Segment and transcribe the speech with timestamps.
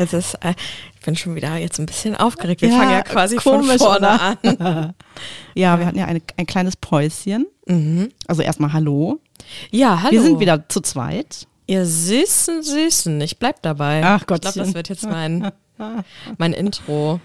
[0.00, 0.54] Das ist, äh,
[0.98, 2.62] ich bin schon wieder jetzt ein bisschen aufgeregt.
[2.62, 4.94] Wir Ja, fangen ja quasi von vorne an.
[5.54, 7.46] Ja, wir hatten ja eine, ein kleines Päuschen.
[8.26, 9.20] Also erstmal Hallo.
[9.70, 10.12] Ja, hallo.
[10.12, 11.46] Wir sind wieder zu zweit.
[11.66, 13.20] Ihr süßen, süßen.
[13.20, 14.00] Ich bleib dabei.
[14.02, 15.52] Ach Ich glaube, das wird jetzt mein,
[16.38, 17.20] mein Intro.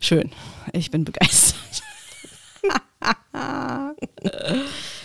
[0.00, 0.30] Schön.
[0.72, 1.58] Ich bin begeistert.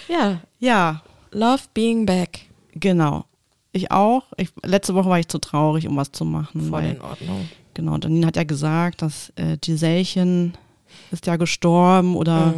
[0.08, 2.42] Ja, Ja, love being back.
[2.76, 3.26] genau.
[3.76, 4.24] Ich auch.
[4.38, 6.62] Ich, letzte Woche war ich zu traurig, um was zu machen.
[6.62, 7.50] Voll weil, in Ordnung.
[7.74, 10.54] genau, Janine hat ja gesagt, dass äh, Giselchen
[11.12, 12.54] ist ja gestorben oder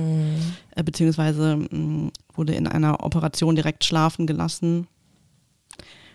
[0.76, 4.86] äh, beziehungsweise mh, wurde in einer Operation direkt schlafen gelassen.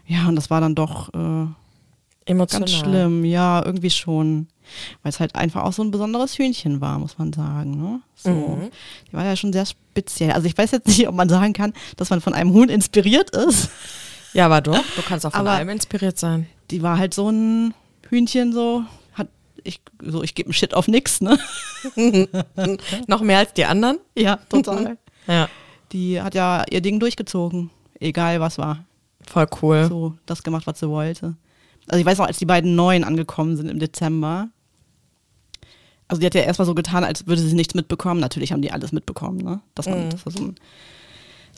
[0.07, 1.47] Ja, und das war dann doch äh,
[2.25, 2.69] Emotional.
[2.69, 3.25] ganz schlimm.
[3.25, 4.47] Ja, irgendwie schon.
[5.03, 7.77] Weil es halt einfach auch so ein besonderes Hühnchen war, muss man sagen.
[7.77, 8.01] Ne?
[8.15, 8.31] So.
[8.31, 8.71] Mhm.
[9.11, 10.31] Die war ja schon sehr speziell.
[10.31, 13.31] Also ich weiß jetzt nicht, ob man sagen kann, dass man von einem Huhn inspiriert
[13.31, 13.69] ist.
[14.35, 14.83] Ja, aber doch.
[14.97, 16.47] Du kannst auch von Aber- allem inspiriert sein.
[16.71, 17.75] Die war halt so ein
[18.09, 19.29] Hühnchen so, hat
[19.65, 21.39] ich so ich gebe einen Shit auf nix, ne?
[23.07, 23.99] Noch mehr als die anderen?
[24.17, 24.97] Ja, total.
[25.29, 25.49] Ja.
[25.93, 28.85] Die hat ja ihr Ding durchgezogen, egal was war.
[29.25, 29.87] Voll cool.
[29.89, 31.37] So das gemacht, was sie wollte.
[31.87, 34.49] Also ich weiß noch, als die beiden Neuen angekommen sind im Dezember.
[36.09, 38.19] Also die hat ja erstmal so getan, als würde sie nichts mitbekommen.
[38.21, 39.61] Natürlich haben die alles mitbekommen, ne?
[39.77, 40.55] Dass, man, dass da so ein,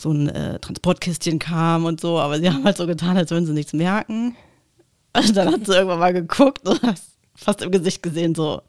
[0.04, 3.46] so ein äh, Transportkistchen kam und so, aber sie haben halt so getan, als würden
[3.46, 4.36] sie nichts merken.
[5.16, 7.00] Und dann hat sie irgendwann mal geguckt und hat
[7.34, 8.62] fast im Gesicht gesehen, so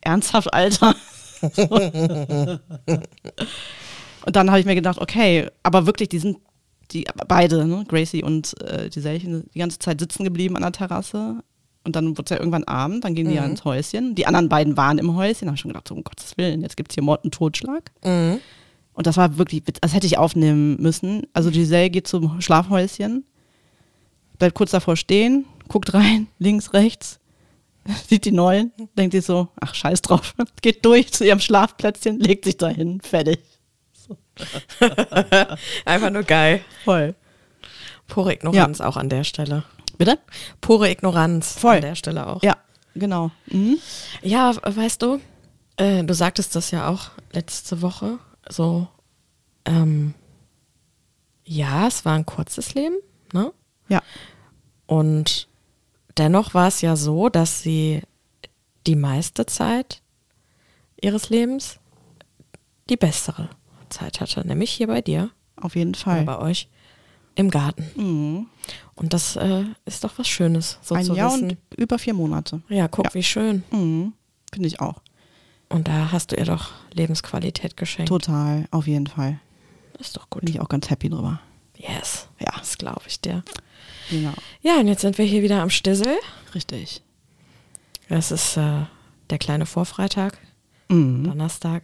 [0.00, 0.94] ernsthaft, Alter.
[4.26, 6.38] und dann habe ich mir gedacht, okay, aber wirklich, die sind
[6.90, 10.72] die beide, ne, Gracie und äh, die Selchen, die ganze Zeit sitzen geblieben an der
[10.72, 11.42] Terrasse.
[11.84, 14.14] Und dann wurde es ja irgendwann Abend, dann gingen die ja ins Häuschen.
[14.14, 16.76] Die anderen beiden waren im Häuschen, habe ich schon gedacht, so, um Gottes Willen, jetzt
[16.76, 17.90] gibt es hier Mord und Totschlag.
[18.04, 18.40] Mhm.
[18.94, 21.26] Und das war wirklich, das hätte ich aufnehmen müssen.
[21.32, 23.24] Also Giselle geht zum Schlafhäuschen,
[24.38, 27.18] bleibt kurz davor stehen, guckt rein, links, rechts,
[28.08, 32.44] sieht die Neuen, denkt sich so, ach scheiß drauf, geht durch zu ihrem Schlafplätzchen, legt
[32.44, 33.40] sich dahin, fertig.
[35.84, 36.60] Einfach nur geil.
[36.84, 37.14] Voll.
[38.08, 39.64] Pure Ignoranz auch an der Stelle.
[39.96, 40.18] Bitte?
[40.60, 41.76] Pure Ignoranz Voll.
[41.76, 42.42] an der Stelle auch.
[42.42, 42.56] Ja,
[42.94, 43.30] genau.
[43.46, 43.78] Mhm.
[44.22, 45.20] Ja, weißt du,
[45.76, 48.18] äh, du sagtest das ja auch letzte Woche.
[48.48, 48.88] So,
[49.64, 50.14] ähm,
[51.44, 52.96] ja, es war ein kurzes Leben,
[53.32, 53.52] ne?
[53.88, 54.02] Ja.
[54.86, 55.48] Und
[56.16, 58.02] dennoch war es ja so, dass sie
[58.86, 60.02] die meiste Zeit
[61.00, 61.78] ihres Lebens
[62.90, 63.48] die bessere
[63.88, 66.24] Zeit hatte, nämlich hier bei dir Auf jeden Fall.
[66.24, 66.68] bei euch
[67.34, 67.90] im Garten.
[67.96, 68.46] Mhm.
[68.94, 71.50] Und das äh, ist doch was Schönes, so Ein zu Jahr wissen.
[71.50, 72.62] und über vier Monate.
[72.68, 73.14] ja, guck, Ja.
[73.14, 73.64] wie schön.
[73.70, 74.12] Mhm.
[74.52, 75.00] Finde ich auch.
[75.68, 78.08] Und da hast du ihr doch Lebensqualität geschenkt.
[78.08, 79.38] Total, auf jeden Fall.
[79.98, 80.42] Ist doch gut.
[80.44, 81.40] Bin ich auch ganz happy drüber.
[81.76, 82.28] Yes.
[82.38, 82.52] Ja.
[82.58, 83.42] Das glaube ich dir.
[84.10, 84.32] Genau.
[84.62, 86.14] Ja, und jetzt sind wir hier wieder am Stissel.
[86.54, 87.02] Richtig.
[88.08, 88.82] Das ist äh,
[89.30, 90.38] der kleine Vorfreitag,
[90.88, 91.24] Mhm.
[91.24, 91.82] Donnerstag.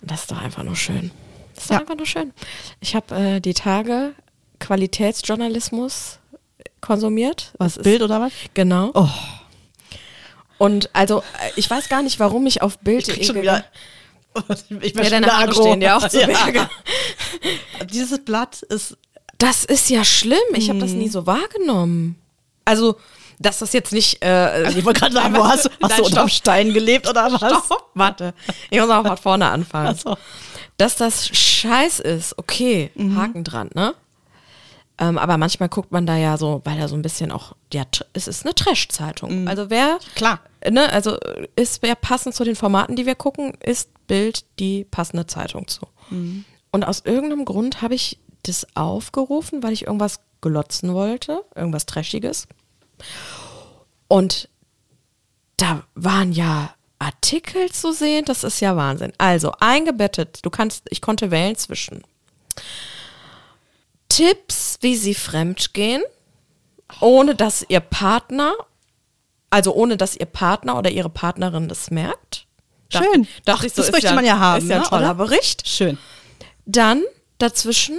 [0.00, 1.10] Und das ist doch einfach nur schön.
[1.54, 1.80] Das ist doch Ja.
[1.80, 2.32] einfach nur schön.
[2.80, 4.14] Ich habe äh, die Tage
[4.60, 6.18] Qualitätsjournalismus
[6.80, 7.52] konsumiert.
[7.58, 8.32] Was, Bild oder was?
[8.54, 8.90] Genau.
[8.94, 9.08] Oh,
[10.62, 13.64] Und also, äh, ich weiß gar nicht, warum ich auf Bild ich krieg schon wieder.
[14.80, 16.66] Ich Ja, deine Haare stehen dir auch zu Berge.
[17.92, 18.96] Dieses Blatt ist.
[19.38, 20.38] Das ist ja schlimm.
[20.54, 22.16] Ich habe das nie so wahrgenommen.
[22.64, 22.96] Also,
[23.38, 24.22] dass das jetzt nicht.
[24.24, 26.30] Äh, Also ich wollte gerade sagen, wo hast, du- hast Nein, du unterm stopp.
[26.30, 27.40] Stein gelebt oder was?
[27.66, 28.32] Stopp, warte.
[28.70, 29.96] Ich muss auch von vorne anfangen.
[29.96, 30.16] So.
[30.78, 33.16] Dass das scheiß ist, okay, Mhm.
[33.18, 33.94] Haken dran, ne?
[34.98, 37.84] Ähm, aber manchmal guckt man da ja so, weil da so ein bisschen auch, ja,
[38.12, 39.48] es ist eine Trash-Zeitung.
[39.48, 40.14] Also wer, Mhm.
[40.14, 40.40] Klar.
[40.70, 41.16] ne, also
[41.56, 45.86] ist wer passend zu den Formaten, die wir gucken, ist Bild die passende Zeitung zu.
[46.10, 46.44] Mhm.
[46.70, 52.46] Und aus irgendeinem Grund habe ich das aufgerufen, weil ich irgendwas glotzen wollte, irgendwas Trashiges.
[54.08, 54.48] Und
[55.56, 59.12] da waren ja Artikel zu sehen, das ist ja Wahnsinn.
[59.18, 62.02] Also eingebettet, du kannst, ich konnte wählen zwischen
[64.16, 66.02] Tipps, wie sie fremdgehen,
[67.00, 68.52] ohne dass ihr Partner,
[69.48, 72.46] also ohne dass ihr Partner oder ihre Partnerin das merkt.
[72.90, 73.26] Schön.
[73.46, 75.14] Dachte Ach, ich so, das möchte man ja haben, Ist ja ein ne, toller oder?
[75.14, 75.66] Bericht.
[75.66, 75.96] Schön.
[76.66, 77.02] Dann
[77.38, 77.98] dazwischen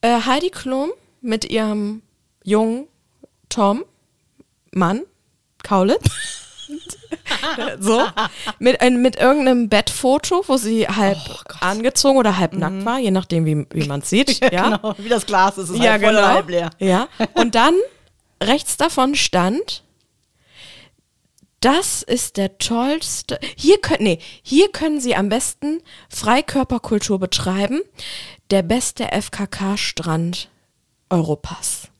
[0.00, 2.00] äh, Heidi Klum mit ihrem
[2.42, 2.88] jungen
[3.50, 3.84] Tom,
[4.70, 5.02] Mann,
[5.62, 6.41] Kaulitz.
[7.80, 8.02] so,
[8.58, 11.18] mit, mit irgendeinem Bettfoto, wo sie halb
[11.60, 14.40] angezogen oder halb nackt war, je nachdem, wie, wie man es sieht.
[14.52, 14.94] Ja, Genau.
[14.98, 16.22] Wie das Glas ist, es ist ja halb voll genau.
[16.24, 16.70] oder halb leer.
[16.78, 17.08] Ja.
[17.34, 17.74] Und dann
[18.42, 19.82] rechts davon stand,
[21.60, 23.38] das ist der tollste.
[23.56, 27.82] Hier können, nee, hier können Sie am besten Freikörperkultur betreiben.
[28.50, 30.50] Der beste FKK-Strand
[31.08, 31.91] Europas.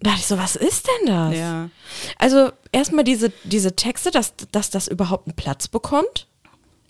[0.00, 1.36] Da dachte ich so, was ist denn das?
[1.36, 1.70] Ja.
[2.18, 6.26] Also erstmal diese, diese Texte, dass, dass das überhaupt einen Platz bekommt.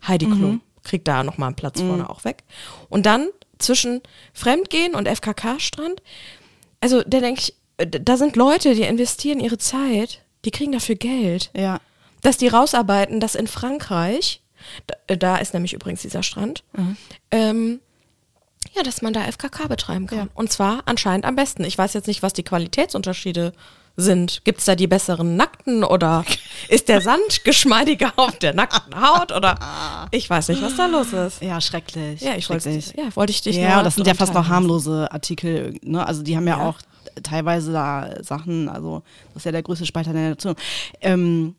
[0.06, 2.44] Heidi Klum kriegt da nochmal einen Platz vorne auch weg.
[2.88, 3.28] Und dann
[3.58, 4.00] zwischen
[4.32, 6.02] Fremdgehen und FKK-Strand,
[6.80, 10.94] also da denke ich, äh, da sind Leute, die investieren ihre Zeit, die kriegen dafür
[10.94, 11.50] Geld.
[11.54, 11.80] Ja.
[12.22, 14.42] Dass die rausarbeiten, dass in Frankreich,
[14.86, 16.64] da, da ist nämlich übrigens dieser Strand,
[17.30, 17.80] ähm,
[18.74, 20.18] ja, dass man da FKK betreiben kann.
[20.18, 20.26] Ja.
[20.34, 21.64] Und zwar anscheinend am besten.
[21.64, 23.52] Ich weiß jetzt nicht, was die Qualitätsunterschiede
[23.96, 24.42] sind.
[24.44, 26.24] Gibt es da die besseren Nackten oder
[26.68, 29.58] ist der Sand geschmeidiger auf der nackten Haut oder
[30.12, 31.42] ich weiß nicht, was da los ist.
[31.42, 32.20] Ja, schrecklich.
[32.20, 35.74] Ja, ich wollte ja, wollte ich dich Ja, das sind ja fast noch harmlose Artikel,
[35.82, 36.06] ne?
[36.06, 36.68] Also die haben ja, Ja.
[36.68, 36.78] auch
[37.24, 39.02] teilweise da Sachen, also
[39.34, 40.54] das ist ja der größte Spalter der Nation.
[41.00, 41.56] Ähm,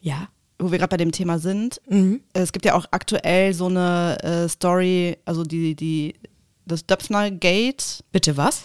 [0.00, 0.28] Ja.
[0.60, 2.20] Wo wir gerade bei dem Thema sind, Mhm.
[2.32, 6.14] es gibt ja auch aktuell so eine äh, Story, also die, die,
[6.66, 8.62] das Döpfner Gate, Bitte was?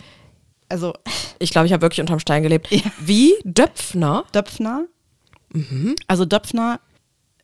[0.70, 0.94] also
[1.40, 2.70] Ich glaube, ich habe wirklich unterm Stein gelebt.
[2.72, 2.82] Ja.
[3.00, 4.26] Wie Döpfner?
[4.34, 4.86] Döpfner,
[6.08, 6.80] also Döpfner,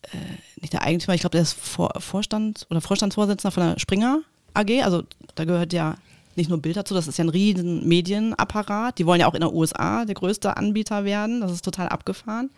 [0.04, 0.18] äh,
[0.60, 4.22] nicht der Eigentümer, ich glaube, der ist Vor Vorstand oder Vorstandsvorsitzender von der Springer
[4.54, 5.04] AG, also
[5.36, 5.96] da gehört ja
[6.36, 8.98] nicht nur Bild dazu, das ist ja ein riesen Medienapparat.
[8.98, 11.42] Die wollen ja auch in der USA der größte Anbieter werden.
[11.42, 12.50] Das ist total abgefahren.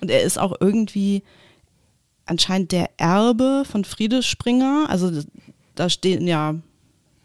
[0.00, 1.22] Und er ist auch irgendwie
[2.26, 4.86] anscheinend der Erbe von Friede Springer.
[4.88, 5.10] Also
[5.74, 6.56] da stehen ja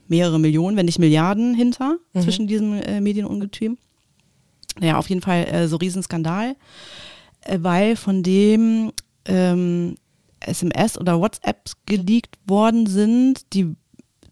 [0.07, 3.77] mehrere Millionen, wenn nicht Milliarden hinter zwischen diesem äh, Medienungetüm.
[4.80, 6.56] Naja, auf jeden Fall äh, so Riesenskandal,
[7.41, 8.91] äh, weil von dem
[9.25, 9.95] ähm,
[10.39, 13.75] SMS oder WhatsApps geleakt worden sind, die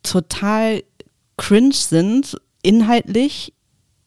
[0.04, 0.84] total
[1.38, 3.54] cringe sind, inhaltlich.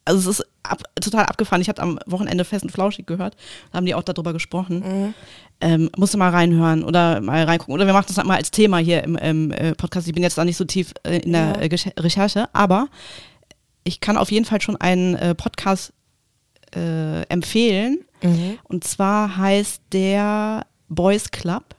[0.05, 1.61] Also es ist ab, total abgefahren.
[1.61, 3.35] Ich habe am Wochenende Fest und Flauschig gehört,
[3.71, 5.13] da haben die auch darüber gesprochen.
[5.61, 7.73] Ähm, musst du mal reinhören oder mal reingucken.
[7.73, 10.07] Oder wir machen das halt mal als Thema hier im, im äh, Podcast.
[10.07, 11.61] Ich bin jetzt da nicht so tief äh, in der Ja.
[11.61, 12.87] äh, Recherche, aber
[13.83, 15.93] ich kann auf jeden Fall schon einen äh, Podcast
[16.75, 17.99] äh, empfehlen.
[18.23, 18.57] Mhm.
[18.63, 21.75] Und zwar heißt der Boys Club.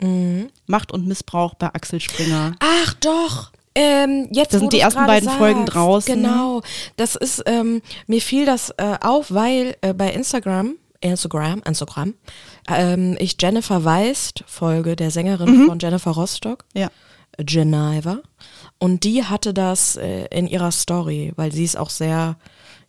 [0.00, 0.48] Mhm.
[0.66, 2.54] Macht und Missbrauch bei Axel Springer.
[2.60, 3.50] Ach doch.
[3.80, 6.14] Ähm, jetzt, Da wo sind die ersten beiden Folgen draußen.
[6.14, 6.62] Genau.
[6.96, 12.14] Das ist, ähm, mir fiel das äh, auf, weil äh, bei Instagram, Instagram, Instagram,
[12.68, 16.64] ähm, ich Jennifer Weist folge, der Sängerin von Jennifer Rostock.
[16.74, 16.90] Ja.
[17.38, 18.18] Geneva.
[18.78, 22.36] Und die hatte das äh, in ihrer Story, weil sie ist auch sehr,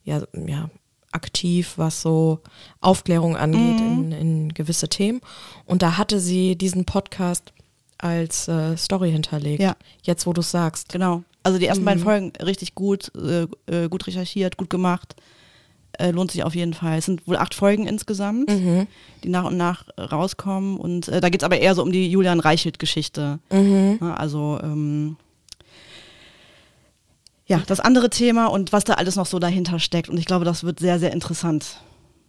[0.04, 0.70] ja, ja,
[1.12, 2.40] aktiv, was so
[2.80, 5.22] Aufklärung angeht in, in gewisse Themen.
[5.66, 7.54] Und da hatte sie diesen Podcast
[8.02, 9.62] als äh, Story hinterlegt.
[9.62, 9.76] Ja.
[10.04, 10.90] Jetzt, wo du es sagst.
[10.90, 11.24] Genau.
[11.44, 11.86] Also die ersten Mhm.
[11.86, 15.16] beiden Folgen richtig gut, äh, äh, gut recherchiert, gut gemacht.
[15.94, 16.98] Äh, lohnt sich auf jeden Fall.
[17.00, 18.88] Es sind wohl acht Folgen insgesamt, Mhm.
[19.24, 20.78] die nach und nach rauskommen.
[20.78, 23.40] Und äh, da geht es aber eher so um die Julian Reichelt-Geschichte.
[23.52, 23.98] Mhm.
[24.02, 25.18] Ja, also ähm,
[27.48, 30.10] ja, das andere Thema und was da alles noch so dahinter steckt.
[30.10, 31.82] Und ich glaube, das wird sehr, sehr interessant,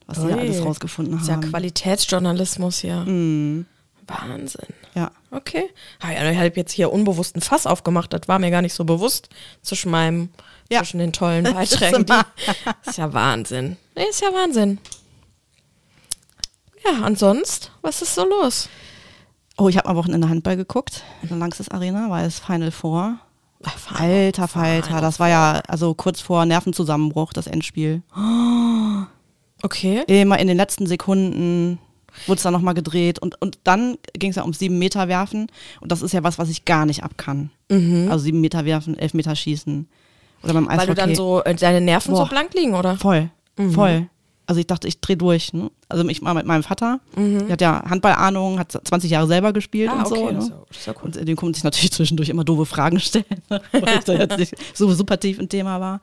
[0.06, 1.42] was sie da alles rausgefunden Das ist ja haben.
[1.48, 3.04] Qualitätsjournalismus hier.
[3.04, 3.66] Mhm.
[4.06, 4.68] Wahnsinn.
[4.94, 5.10] Ja.
[5.30, 5.70] Okay.
[6.00, 8.12] Ah, ich habe jetzt hier unbewusst ein Fass aufgemacht.
[8.12, 9.28] Das war mir gar nicht so bewusst
[9.62, 10.30] zwischen meinem,
[10.70, 10.80] Ja.
[10.80, 12.04] zwischen den tollen Das Beiträgen.
[12.04, 12.26] immer-
[12.86, 13.76] ist ja Wahnsinn.
[13.96, 14.78] Nee, ist ja Wahnsinn.
[16.84, 18.68] Ja, und sonst, was ist so los?
[19.56, 21.04] Oh, ich habe am Wochenende Handball geguckt.
[21.22, 23.18] In der Langsys Arena war es Final Four.
[23.64, 28.02] Ach, Alter Falter, das war ja also kurz vor Nervenzusammenbruch, das Endspiel.
[29.64, 30.02] Okay.
[30.08, 31.78] Immer in den letzten Sekunden
[32.26, 35.46] wurde es dann nochmal gedreht und, und dann ging es ja ums sieben Meter werfen
[35.80, 37.50] und das ist ja was, was ich gar nicht ab kann.
[37.70, 39.88] Also sieben Meter werfen, elf Meter schießen.
[40.42, 40.74] Oder beim Eishockey.
[40.74, 40.78] Mhm.
[40.80, 42.28] Weil du dann so, äh, deine Nerven so Boah.
[42.28, 42.96] blank liegen, oder?
[42.96, 43.72] Voll, Mhm.
[43.72, 44.08] voll.
[44.44, 45.52] Also ich dachte, ich drehe durch.
[45.54, 45.70] Ne?
[45.88, 49.88] Also ich war mit meinem Vater, der hat ja Handballahnung, hat 20 Jahre selber gespielt
[49.90, 49.98] Mhm.
[50.00, 50.14] Ah, und so.
[50.16, 50.34] okay, ne?
[50.34, 51.02] das ist ja- das ist ja cool.
[51.04, 54.54] Und dem konnte ich natürlich zwischendurch immer doofe Fragen stellen, weil ich da jetzt nicht
[54.74, 56.00] so super tief im Thema war.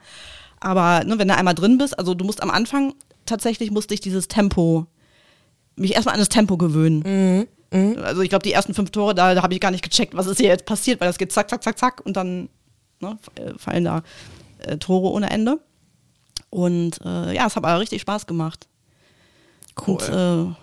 [0.61, 2.93] Aber ne, wenn du einmal drin bist, also du musst am Anfang,
[3.25, 4.87] tatsächlich musste ich dieses Tempo,
[5.79, 7.48] mich erstmal an das Tempo gewöhnen.
[7.71, 7.98] Mhm.
[8.03, 10.27] Also ich glaube, die ersten fünf Tore, da, da habe ich gar nicht gecheckt, was
[10.27, 12.50] ist hier jetzt passiert, weil das geht zack, zack, zack, zack und dann
[13.00, 14.03] ne, äh, fallen da
[14.59, 15.59] äh, Tore ohne Ende.
[16.50, 18.67] Und äh, ja, es hat aber richtig Spaß gemacht.
[19.86, 20.55] Und äh,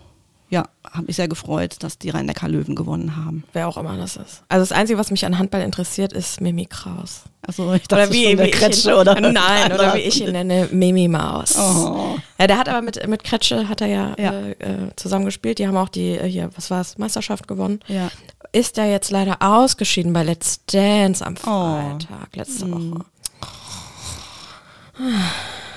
[0.48, 3.42] ja, habe mich sehr gefreut, dass die Rhein-Neckar-Löwen gewonnen haben.
[3.52, 4.42] Wer auch immer das ist.
[4.48, 7.22] Also das Einzige, was mich an Handball interessiert, ist Mimi Kraus.
[7.42, 10.00] Also ich dachte Oder wie, schon, der wie Kretsche ich ihn, oder Nein, oder wie
[10.00, 11.56] ich ihn nenne, Mimi Maus.
[11.58, 12.16] Oh.
[12.38, 14.32] Ja, der hat aber mit, mit Kretsche hat er ja, Ja.
[14.32, 15.58] Äh, äh, zusammen gespielt.
[15.58, 17.80] Die haben auch die, äh, hier, was war's, Meisterschaft gewonnen.
[17.88, 18.10] Ja.
[18.52, 21.98] Ist er jetzt leider ausgeschieden bei Let's Dance am Oh.
[21.98, 23.04] Freitag, letzte Woche.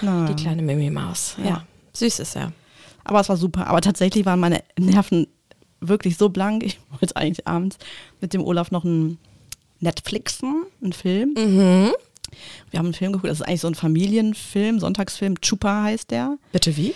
[0.01, 0.25] Na.
[0.27, 1.35] Die kleine Mimi Maus.
[1.37, 1.45] Ja.
[1.45, 1.63] Ja.
[1.93, 2.51] Süß ist er.
[3.03, 3.67] Aber es war super.
[3.67, 5.27] Aber tatsächlich waren meine Nerven
[5.81, 6.63] wirklich so blank.
[6.63, 7.77] Ich wollte eigentlich abends
[8.21, 9.17] mit dem Olaf noch einen
[9.79, 11.33] Netflixen, einen Film.
[11.37, 11.91] Mhm.
[12.69, 15.41] Wir haben einen Film geguckt, das ist eigentlich so ein Familienfilm, Sonntagsfilm.
[15.41, 16.37] Chupa heißt der.
[16.51, 16.93] Bitte wie?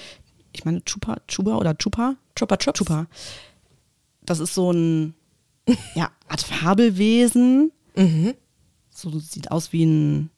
[0.52, 2.16] Ich meine Chupa, Chuba oder Chupa?
[2.36, 2.78] Chupa Chups?
[2.78, 3.08] Chupa.
[4.22, 5.16] Das ist so ein,
[5.96, 7.72] ja, Art Fabelwesen.
[7.96, 8.36] Mhm.
[8.92, 10.30] So sieht aus wie ein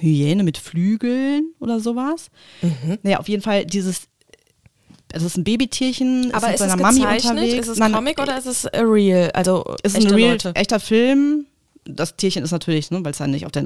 [0.00, 2.30] Hyäne mit Flügeln oder sowas.
[2.62, 2.98] Mhm.
[3.02, 4.02] Naja, auf jeden Fall dieses,
[5.12, 7.54] es ist ein Babytierchen, Aber mit ist seiner es Mami unterwegs.
[7.54, 9.30] Ist es Nein, Comic oder ist es äh, real?
[9.32, 10.52] Also es ist ein real, Leute?
[10.54, 11.46] echter Film.
[11.84, 13.64] Das Tierchen ist natürlich, ne, weil es dann nicht auf der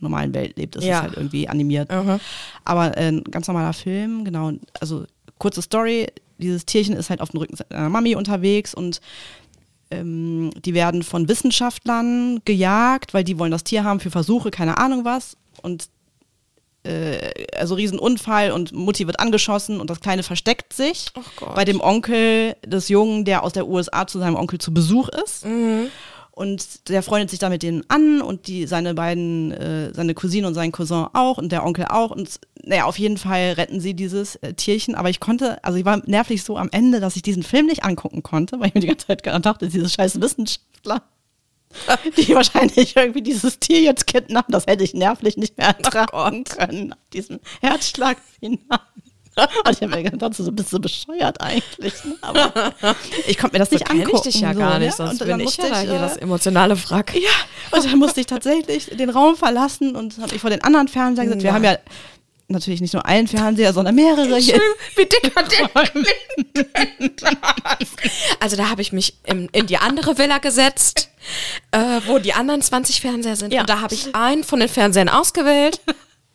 [0.00, 0.98] normalen Welt lebt, ist Ja.
[0.98, 1.90] es halt irgendwie animiert.
[1.90, 2.20] Mhm.
[2.64, 4.52] Aber äh, ein ganz normaler Film, genau.
[4.80, 5.04] Also
[5.38, 6.06] kurze Story,
[6.38, 9.00] dieses Tierchen ist halt auf dem Rücken seiner Mami unterwegs und
[9.90, 14.78] ähm, die werden von Wissenschaftlern gejagt, weil die wollen das Tier haben für Versuche, keine
[14.78, 15.36] Ahnung was.
[15.62, 15.88] Und
[16.84, 21.06] äh, also Riesenunfall und Mutti wird angeschossen und das Kleine versteckt sich
[21.54, 25.44] bei dem Onkel des Jungen, der aus der USA zu seinem Onkel zu Besuch ist.
[26.38, 30.46] Und der freundet sich da mit denen an und die, seine beiden, äh, seine Cousine
[30.46, 32.12] und sein Cousin auch und der Onkel auch.
[32.12, 34.94] Und naja, auf jeden Fall retten sie dieses äh, Tierchen.
[34.94, 37.82] Aber ich konnte, also ich war nervlich so am Ende, dass ich diesen Film nicht
[37.82, 41.02] angucken konnte, weil ich mir die ganze Zeit dachte, diese scheiß Wissenschaftler,
[42.16, 46.88] die wahrscheinlich irgendwie dieses Tier jetzt kidnappen, das hätte ich nervlich nicht mehr ertragen können.
[46.88, 48.80] Nach diesem Herzschlagfinale.
[49.64, 52.04] Und ich habe mir gedacht, so bist du bescheuert eigentlich.
[52.04, 52.16] Ne?
[52.22, 52.52] Aber
[53.26, 54.16] ich konnte mir das So nicht angucken.
[54.16, 55.06] ich dich ja so, gar nicht, ne?
[55.06, 57.14] sonst bin ich ja da hier äh, das emotionale Wrack.
[57.14, 57.30] ja,
[57.70, 61.26] und dann musste ich tatsächlich den Raum verlassen und habe mich vor den anderen Fernseher
[61.26, 61.44] gesetzt.
[61.44, 61.54] Wir Nein.
[61.54, 61.78] haben ja
[62.48, 64.60] natürlich nicht nur einen Fernseher, sondern mehrere hier.
[64.96, 65.70] Wie dekadent.
[68.40, 71.10] Also da habe ich mich in, in die andere Villa gesetzt,
[71.72, 73.52] äh, wo die anderen 20 Fernseher sind.
[73.52, 73.60] Ja.
[73.60, 75.80] Und da habe ich einen von den Fernsehern ausgewählt.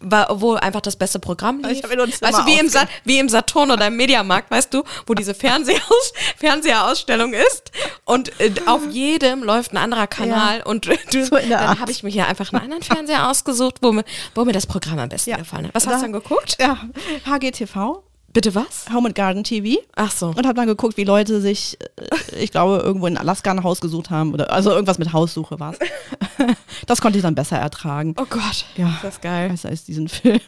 [0.05, 1.77] War, wo einfach das beste Programm lief.
[1.77, 2.69] Ich weißt du, wie im,
[3.05, 7.71] wie im Saturn oder im Mediamarkt, weißt du, wo diese Fernsehaus Fernseherausstellung ist
[8.05, 10.95] und äh, auf jedem läuft ein anderer Kanal und du,
[11.25, 14.03] So dann habe ich mir hier einfach einen anderen Fernseher ausgesucht, wo mir,
[14.35, 15.37] wo mir das Programm am besten Ja.
[15.37, 15.75] gefallen hat.
[15.75, 16.57] Was Da- hast du dann geguckt?
[16.59, 16.77] Ja,
[17.25, 18.85] HGTV, Bitte was?
[18.91, 19.79] Home and Garden TV.
[19.95, 20.29] Ach so.
[20.29, 23.79] Und habe dann geguckt, wie Leute sich, äh, ich glaube, irgendwo in Alaska ein Haus
[23.79, 24.33] gesucht haben.
[24.33, 25.79] oder Also irgendwas mit Haussuche war es.
[26.87, 28.15] Das konnte ich dann besser ertragen.
[28.19, 28.65] Oh Gott.
[28.75, 29.49] Ja, Ist das geil.
[29.49, 30.39] Besser als diesen Film.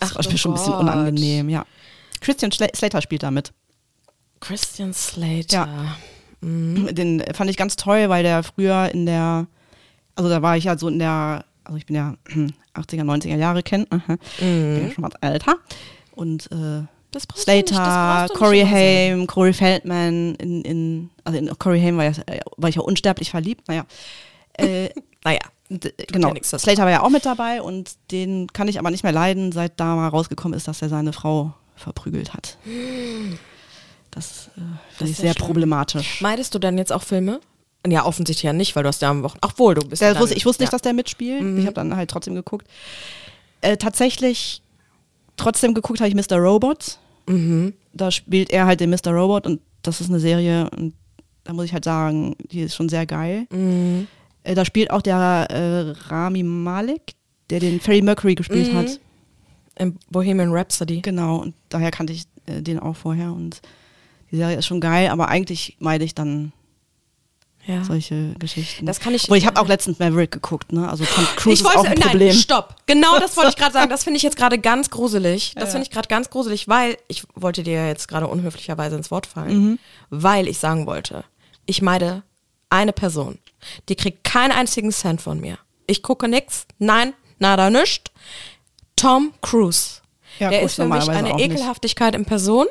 [0.00, 1.64] Das Ach war mir schon ein bisschen unangenehm, ja.
[2.20, 3.52] Christian Schla Slater spielt damit.
[4.40, 5.46] Christian Slater.
[5.68, 5.96] Ja.
[6.42, 9.46] Den fand ich ganz toll, weil der früher in der,
[10.14, 12.14] also da war ich ja so in der, also ich bin ja
[12.74, 14.16] 80er, 90er Jahre kennt, aha.
[14.38, 15.56] bin ja schon was älter.
[16.14, 18.62] Und äh, Das Slater, Corey.
[18.64, 22.12] Haim, Corey Feldman, in, in, also in Corey Haim war, ja,
[22.56, 23.84] war ich ja unsterblich verliebt, naja.
[24.58, 24.88] Äh,
[25.22, 25.40] Naja.
[25.68, 26.42] genau, ja.
[26.42, 29.78] Slater war ja auch mit dabei und den kann ich aber nicht mehr leiden, seit
[29.78, 32.56] da mal rausgekommen ist, dass er seine Frau verprügelt hat.
[34.16, 34.72] Das äh, finde
[35.04, 35.46] ich ist ja sehr schlimm.
[35.46, 36.20] problematisch.
[36.22, 37.40] Meidest du dann jetzt auch Filme?
[37.86, 39.38] Ja, offensichtlich ja nicht, weil du hast ja am Wochen.
[39.42, 40.74] Ach wohl, du bist ja Der wusste, ich wusste nicht, ja.
[40.74, 40.76] Mhm.
[40.78, 41.58] dass der mitspielt.
[41.58, 42.66] Ich habe dann halt trotzdem geguckt.
[43.60, 44.60] Äh, tatsächlich
[45.36, 46.36] trotzdem geguckt habe ich Mr.
[46.38, 46.98] Robot.
[47.28, 47.74] Mhm.
[47.92, 49.10] Da spielt er halt den Mr.
[49.12, 50.94] Robot und das ist eine Serie und
[51.44, 53.46] da muss ich halt sagen, die ist schon sehr geil.
[53.52, 54.08] Mhm.
[54.42, 57.12] Äh, da spielt auch der äh, Rami Malek,
[57.50, 58.76] der den Freddie Mercury gespielt Mhm.
[58.78, 59.00] hat.
[59.78, 61.02] Im Bohemian Rhapsody.
[61.02, 63.60] Genau, und daher kannte ich äh, den auch vorher und
[64.30, 66.52] die Serie ist schon geil, aber eigentlich meide ich dann
[67.66, 67.82] Ja.
[67.84, 68.86] solche Geschichten.
[68.86, 70.88] Das kann ich- Obwohl, ich habe auch letztens Maverick geguckt, ne?
[70.88, 72.32] Also Tom Cruise ich ist auch ein nein, Problem.
[72.32, 72.76] stopp.
[72.86, 73.90] Genau das wollte ich gerade sagen.
[73.90, 75.52] Das finde ich jetzt gerade ganz gruselig.
[75.56, 79.26] Das finde ich gerade ganz gruselig, weil ich wollte dir jetzt gerade unhöflicherweise ins Wort
[79.26, 79.78] fallen, Mhm.
[80.10, 81.24] weil ich sagen wollte,
[81.66, 82.22] ich meide
[82.70, 83.38] eine Person.
[83.88, 85.58] Die kriegt keinen einzigen Cent von mir.
[85.88, 86.66] Ich gucke nix.
[86.78, 88.10] Nein, nada, nischt.
[88.96, 90.00] Tom Cruise.
[90.38, 91.46] Ja, Der ist für mich eine auch nicht.
[91.50, 92.66] Ekelhaftigkeit in Person.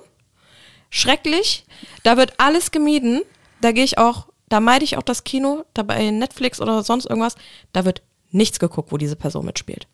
[0.89, 1.65] Schrecklich.
[2.03, 3.21] Da wird alles gemieden.
[3.61, 7.05] Da gehe ich auch, da meide ich auch das Kino, da bei Netflix oder sonst
[7.05, 7.35] irgendwas.
[7.73, 8.01] Da wird
[8.31, 9.87] nichts geguckt, wo diese Person mitspielt.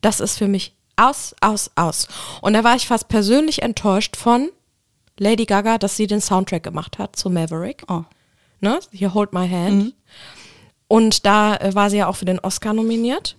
[0.00, 2.08] Das ist für mich aus, aus, aus.
[2.40, 4.50] Und da war ich fast persönlich enttäuscht von
[5.18, 7.84] Lady Gaga, dass sie den Soundtrack gemacht hat zu Maverick.
[7.88, 8.02] Oh.
[8.60, 8.80] Ne?
[8.92, 9.94] Hier Hold My Hand.
[10.88, 13.36] Und da äh, war sie ja auch für den Oscar nominiert.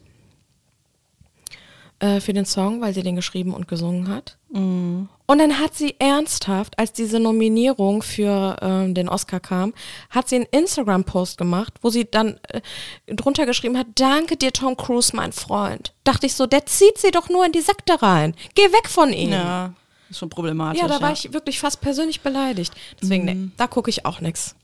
[2.00, 4.38] Äh, für den Song, weil sie den geschrieben und gesungen hat.
[4.50, 9.74] Und dann hat sie ernsthaft, als diese Nominierung für ähm, den Oscar kam,
[10.12, 12.62] hat sie einen Instagram-Post gemacht, wo sie dann äh,
[13.08, 15.96] drunter geschrieben hat, danke dir Tom Cruise, mein Freund.
[16.04, 18.36] Dachte ich so, der zieht sie doch nur in die Sekte rein.
[18.54, 19.32] Geh weg von ihm.
[19.32, 19.74] Ja,
[20.08, 20.80] ist schon problematisch.
[20.80, 22.74] Ja, da war ich wirklich fast persönlich beleidigt.
[23.01, 24.56] Deswegen, nee, da gucke ich auch nichts.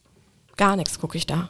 [0.56, 1.50] Gar nichts gucke ich da.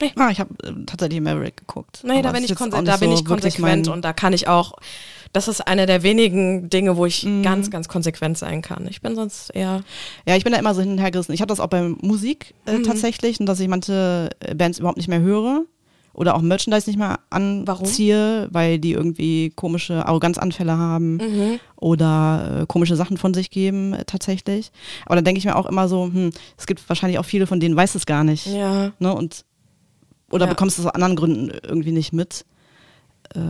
[0.00, 0.12] Nee.
[0.16, 2.00] Ah, ich habe äh, tatsächlich Maverick geguckt.
[2.04, 2.64] Nee, da bin ich, da
[2.96, 4.74] bin so ich konsequent und da kann ich auch,
[5.32, 7.42] das ist eine der wenigen Dinge, wo ich Mhm.
[7.42, 8.86] ganz, ganz konsequent sein kann.
[8.88, 9.82] Ich bin sonst eher,
[10.26, 11.32] Ja, ich bin da immer so hin und her gerissen.
[11.32, 12.72] Ich habe das auch bei Musik Mhm.
[12.74, 15.62] äh, tatsächlich, und dass ich manche äh, Bands überhaupt nicht mehr höre.
[16.18, 21.60] oder auch Merchandise nicht mehr anziehe, weil die irgendwie komische Arroganzanfälle haben Mhm.
[21.76, 24.70] oder äh, komische Sachen von sich geben äh, tatsächlich.
[25.04, 27.60] Aber dann denke ich mir auch immer so, hm, es gibt wahrscheinlich auch viele, von
[27.60, 28.46] denen weiß es gar nicht.
[28.46, 28.92] Ja.
[28.98, 29.12] Ne?
[29.14, 29.44] Und,
[30.30, 30.50] oder Ja.
[30.50, 32.44] bekommst du es aus anderen Gründen irgendwie nicht mit.
[33.34, 33.40] Äh,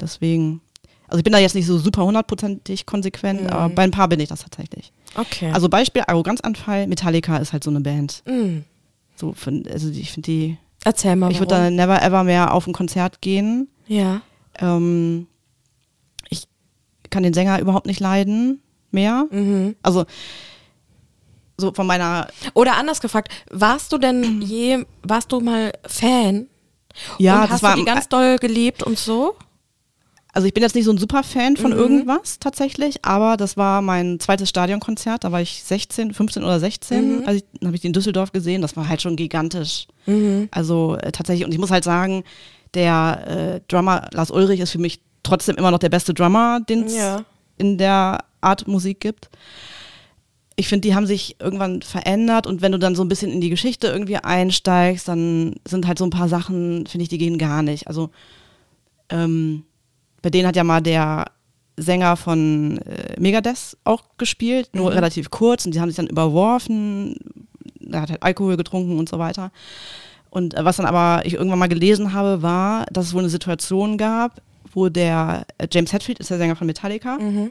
[0.00, 0.60] deswegen,
[1.08, 3.46] also ich bin da jetzt nicht so super hundertprozentig konsequent, Mhm.
[3.48, 4.92] aber bei ein paar bin ich das tatsächlich.
[5.16, 5.50] Okay.
[5.52, 8.22] Also Beispiel Arroganzanfall, Metallica ist halt so eine Band.
[8.26, 8.58] Mm.
[9.16, 11.30] So, von, also ich finde die, Erzähl mal.
[11.30, 13.68] ich würde da never ever mehr auf ein Konzert gehen.
[13.86, 14.22] Ja.
[14.58, 15.26] Ähm,
[16.28, 16.46] ich
[17.10, 18.60] kann den Sänger überhaupt nicht leiden
[18.92, 19.26] mehr.
[19.30, 19.74] Mhm.
[19.82, 20.06] Also
[21.60, 26.46] so von meiner, Oder anders gefragt, warst du denn je, warst du mal Fan?
[27.18, 29.36] ja, und das hast war, du die ganz doll geliebt und so?
[30.32, 31.76] also ich bin jetzt nicht so ein super Fan von Mhm.
[31.78, 37.18] irgendwas tatsächlich, aber das war mein zweites Stadionkonzert, da war ich 16, 15 oder 16,
[37.20, 37.26] Mhm.
[37.26, 39.86] also ich, habe ich den in Düsseldorf gesehen, das war halt schon gigantisch.
[40.06, 40.48] Mhm.
[40.52, 42.22] Also äh, tatsächlich, und ich muss halt sagen,
[42.74, 46.84] der äh, Drummer Lars Ulrich ist für mich trotzdem immer noch der beste Drummer, den
[46.84, 47.24] es Ja.
[47.58, 49.28] in der Art Musik gibt.
[50.60, 53.40] Ich finde, die haben sich irgendwann verändert und wenn du dann so ein bisschen in
[53.40, 57.38] die Geschichte irgendwie einsteigst, dann sind halt so ein paar Sachen, finde ich, die gehen
[57.38, 57.88] gar nicht.
[57.88, 58.10] Also
[59.08, 59.64] ähm,
[60.22, 61.26] bei denen hat ja mal der
[61.76, 64.96] Sänger von äh, Megadeth auch gespielt, nur Mhm.
[64.96, 67.16] relativ kurz und die haben sich dann überworfen,
[67.90, 69.50] er hat halt Alkohol getrunken und so weiter.
[70.28, 73.30] Und äh, was dann aber ich irgendwann mal gelesen habe, war, dass es wohl eine
[73.30, 74.42] Situation gab,
[74.74, 77.50] wo der äh, James Hetfield ist der Sänger von Metallica, Mhm.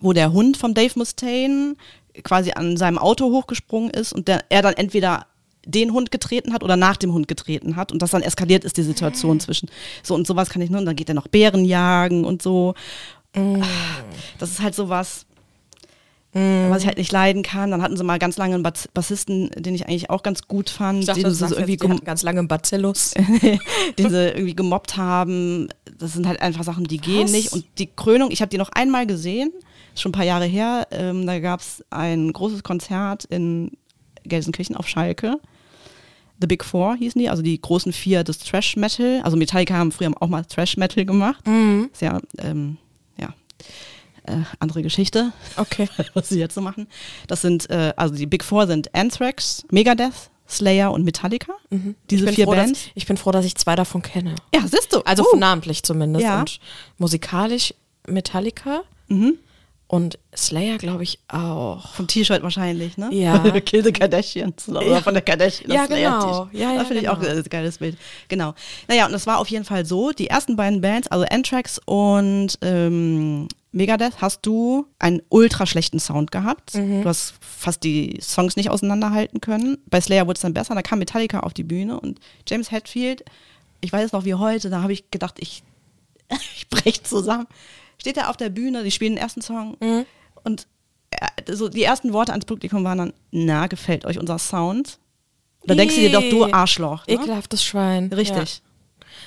[0.00, 1.74] wo der Hund von Dave Mustaine
[2.22, 5.26] quasi an seinem Auto hochgesprungen ist und der, er dann entweder
[5.66, 8.76] den Hund getreten hat oder nach dem Hund getreten hat und das dann eskaliert ist,
[8.76, 9.68] die Situation zwischen.
[10.02, 12.74] So und sowas kann ich nur, und dann geht er noch Bären jagen und so.
[13.34, 13.62] Mm.
[14.38, 15.26] Das ist halt sowas,
[16.32, 17.72] was ich halt nicht leiden kann.
[17.72, 20.70] Dann hatten sie mal ganz lange einen Bas- Bassisten, den ich eigentlich auch ganz gut
[20.70, 23.10] fand, Ich dachte, den sie so irgendwie jetzt, ganz lange einen Bacillus.
[23.98, 25.68] den sie irgendwie gemobbt haben.
[25.98, 27.32] Das sind halt einfach Sachen, die gehen Was?
[27.32, 27.52] nicht.
[27.52, 29.52] Und die Krönung, ich habe die noch einmal gesehen,
[29.94, 30.86] schon ein paar Jahre her.
[30.90, 33.72] Ähm, da gab es ein großes Konzert in
[34.24, 35.38] Gelsenkirchen auf Schalke.
[36.40, 39.20] The Big Four hießen die, also die großen vier des Trash Metal.
[39.24, 41.46] Also Metallica haben früher auch mal Trash Metal gemacht.
[41.46, 41.90] Mhm.
[41.92, 42.78] Ist ja, ähm,
[43.18, 43.34] ja,
[44.24, 45.86] äh, andere Geschichte, Okay.
[46.14, 46.86] was sie jetzt so machen.
[47.26, 51.52] Das sind, äh, also die Big Four sind Anthrax, Megadeth, Slayer und Metallica.
[51.70, 52.26] Diese Mhm.
[52.26, 52.84] bin vier froh, Bands.
[52.84, 54.34] Dass, ich bin froh, dass ich zwei davon kenne.
[54.54, 55.00] Ja, siehst du.
[55.02, 55.36] Also Uh.
[55.36, 56.24] namentlich zumindest.
[56.24, 56.40] Ja.
[56.40, 56.58] Und
[56.98, 57.74] musikalisch
[58.08, 59.34] Metallica Mhm.
[59.90, 61.94] Und Slayer, glaube ich, auch.
[61.94, 63.08] Vom T-Shirt wahrscheinlich, ne?
[63.12, 63.38] Ja.
[63.60, 64.68] Kill the Kardashians.
[64.68, 65.00] Oder Ja.
[65.00, 65.68] von der Kardashian.
[65.68, 66.48] Ja, das genau.
[66.52, 67.32] Ja, ja, das finde ich auch genau.
[67.32, 67.98] ein geiles Bild.
[68.28, 68.54] Genau.
[68.86, 72.56] Naja, und es war auf jeden Fall so, die ersten beiden Bands, also Anthrax und
[72.62, 76.76] ähm, Megadeth, hast du einen ultra schlechten Sound gehabt.
[76.76, 77.02] Mhm.
[77.02, 79.76] Du hast fast die Songs nicht auseinanderhalten können.
[79.86, 83.24] Bei Slayer wurde es dann besser, da kam Metallica auf die Bühne und James Hetfield,
[83.80, 85.64] ich weiß es noch wie heute, da habe ich gedacht, ich,
[86.54, 87.48] ich brech zusammen.
[88.00, 90.06] Steht er auf der Bühne, die spielen den ersten Song Mhm.
[90.44, 90.66] und
[91.10, 94.98] äh, so die ersten Worte ans Publikum waren dann, na, gefällt euch unser Sound?
[95.64, 97.06] Da denkst du dir doch, du Arschloch.
[97.06, 97.14] Ne?
[97.14, 98.10] Ekelhaftes Schwein.
[98.12, 98.62] Richtig.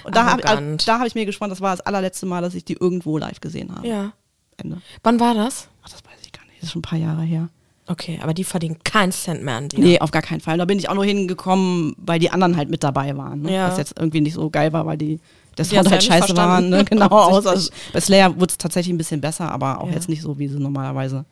[0.03, 2.55] Und da habe ich, also, hab ich mir gesponnen, das war das allerletzte Mal, dass
[2.55, 3.87] ich die irgendwo live gesehen habe.
[3.87, 3.93] Ja.
[4.03, 4.13] ja.
[4.57, 4.81] Ende.
[5.03, 5.67] Wann war das?
[5.83, 6.57] Ach, das weiß ich gar nicht.
[6.57, 7.49] Das ist schon ein paar Jahre her.
[7.85, 9.79] Okay, aber die verdienen keinen Cent mehr an dir.
[9.79, 10.57] Nee, auf gar keinen Fall.
[10.57, 13.41] Da bin ich auch nur hingekommen, weil die anderen halt mit dabei waren.
[13.41, 13.53] Ne?
[13.53, 13.67] Ja.
[13.67, 15.19] Was jetzt irgendwie nicht so geil war, weil die
[15.57, 16.69] der Die Sound halt scheiße waren.
[16.69, 16.69] verstanden.
[16.69, 16.85] Ne?
[16.89, 17.93] Genau, außer Offensichtlich.
[17.93, 19.93] bei Slayer wurde es tatsächlich ein bisschen besser, aber auch Ja.
[19.93, 21.25] jetzt nicht so, wie sie normalerweise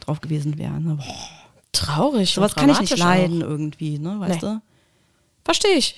[0.00, 0.84] drauf gewesen wären.
[0.84, 0.98] Ne?
[1.72, 2.32] Traurig.
[2.34, 4.20] sowas kann ich nicht leiden irgendwie, ne?
[4.20, 4.48] Weißt Nee.
[4.48, 4.60] du?
[5.44, 5.96] Verstehe ich.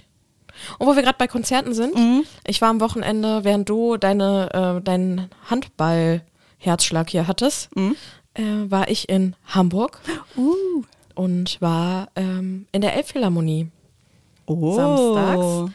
[0.78, 2.24] Und wo wir gerade bei Konzerten sind, Mhm.
[2.46, 7.96] ich war am Wochenende, während du deine, äh, deinen Handball-Herzschlag hier hattest, Mhm.
[8.34, 10.00] äh, war ich in Hamburg
[10.36, 10.82] Uh.
[11.14, 13.68] und war ähm, in der Elbphilharmonie.
[14.46, 14.74] Oh.
[14.74, 15.72] Samstags.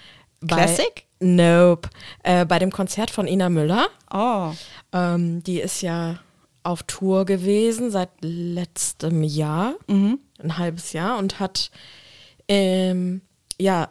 [0.48, 1.06] Classic?
[1.22, 1.90] Nope.
[2.24, 3.88] Äh, bei dem Konzert von Ina Müller.
[4.14, 4.52] Oh.
[4.92, 6.20] Ähm, die ist ja
[6.64, 10.20] auf Tour gewesen seit letztem Jahr, Mhm.
[10.44, 11.72] ein halbes Jahr und hat
[12.48, 13.22] ähm,
[13.60, 13.90] ja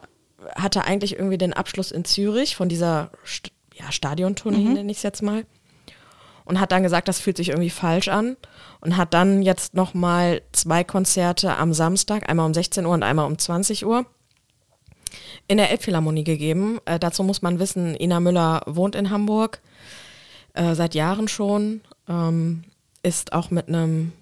[0.55, 4.73] hatte eigentlich irgendwie den Abschluss in Zürich von dieser St ja, Stadiontournee, Mhm.
[4.73, 5.45] nenne ich es jetzt mal.
[6.45, 8.35] Und hat dann gesagt, das fühlt sich irgendwie falsch an.
[8.81, 13.27] Und hat dann jetzt nochmal zwei Konzerte am Samstag, einmal um 16 Uhr und einmal
[13.27, 14.05] um 20 Uhr,
[15.51, 16.79] in der Elbphilharmonie gegeben.
[16.85, 19.59] Äh, dazu muss man wissen, Ina Müller wohnt in Hamburg,
[20.53, 22.63] äh, seit Jahren schon, ähm,
[23.03, 24.13] ist auch mit einem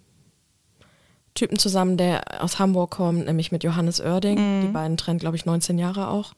[1.35, 4.61] Typen zusammen, der aus Hamburg kommt, nämlich mit Johannes Oerding.
[4.63, 6.33] Die beiden trennen, glaube ich, 19 Jahre auch.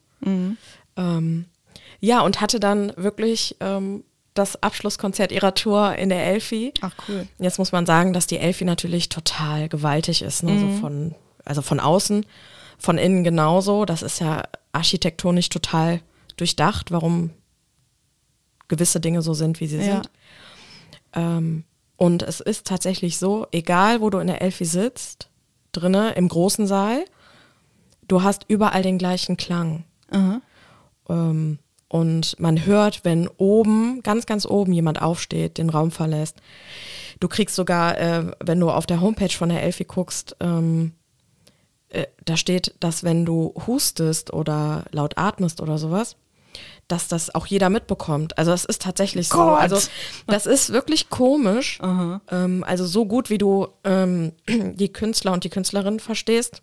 [0.98, 1.46] Ähm,
[2.02, 6.74] ja, und hatte dann wirklich ähm, das Abschlusskonzert ihrer Tour in der Elfi.
[6.82, 7.30] Ach cool.
[7.40, 10.60] Jetzt muss man sagen, dass die Elfi natürlich total gewaltig ist, ne?
[10.60, 12.26] so von, also von außen,
[12.78, 13.86] von innen genauso.
[13.86, 16.02] Das ist ja architektonisch total
[16.38, 17.32] durchdacht, warum
[18.68, 19.84] gewisse Dinge so sind, wie sie Ja.
[19.96, 20.10] sind.
[21.14, 21.64] Ähm,
[21.98, 25.30] und es ist tatsächlich so, egal wo du in der Elfi sitzt,
[25.72, 27.06] drinne im großen Saal,
[28.08, 29.84] du hast überall den gleichen Klang.
[31.10, 36.38] Ähm, und man hört, wenn oben, ganz, ganz oben jemand aufsteht, den Raum verlässt.
[37.20, 40.94] Du kriegst sogar, äh, wenn du auf der Homepage von der Elfi guckst, ähm,
[41.92, 46.16] äh, da steht, dass wenn du hustest oder laut atmest oder sowas,
[46.88, 48.38] dass das auch jeder mitbekommt.
[48.38, 49.38] Also das ist tatsächlich so.
[49.38, 49.60] Gott.
[49.60, 49.78] Also
[50.28, 51.80] das ist wirklich komisch.
[52.32, 56.62] Ähm, also so gut, wie du ähm, die Künstler und die Künstlerin verstehst.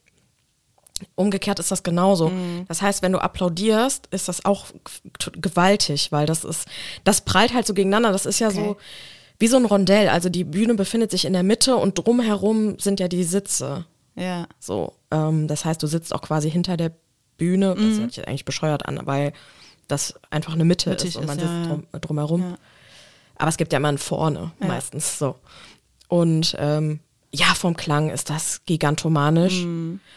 [1.14, 2.33] Umgekehrt ist das genauso.
[2.67, 4.67] Das heißt, wenn du applaudierst, ist das auch
[5.31, 6.67] gewaltig, weil das ist,
[7.05, 8.11] das prallt halt so gegeneinander.
[8.11, 8.77] Das ist ja so
[9.38, 10.09] wie so ein Rondell.
[10.09, 13.87] Also die Bühne befindet sich in der Mitte und drumherum sind ja die Sitze.
[14.18, 14.46] Ja.
[14.59, 16.92] So, ähm, das heißt, du sitzt auch quasi hinter der
[17.37, 17.74] Bühne.
[17.74, 19.33] Das hört sich eigentlich bescheuert an, weil
[19.87, 21.66] das einfach eine Mitte Mittig ist und ist, man ja, sitzt ja.
[21.66, 22.42] drum, drumherum.
[22.42, 22.59] Ja.
[23.37, 25.37] Aber es gibt ja immer ein Vorne, meistens so.
[26.09, 27.00] Und ähm,
[27.31, 29.67] ja, vom Klang ist das gigantomanisch.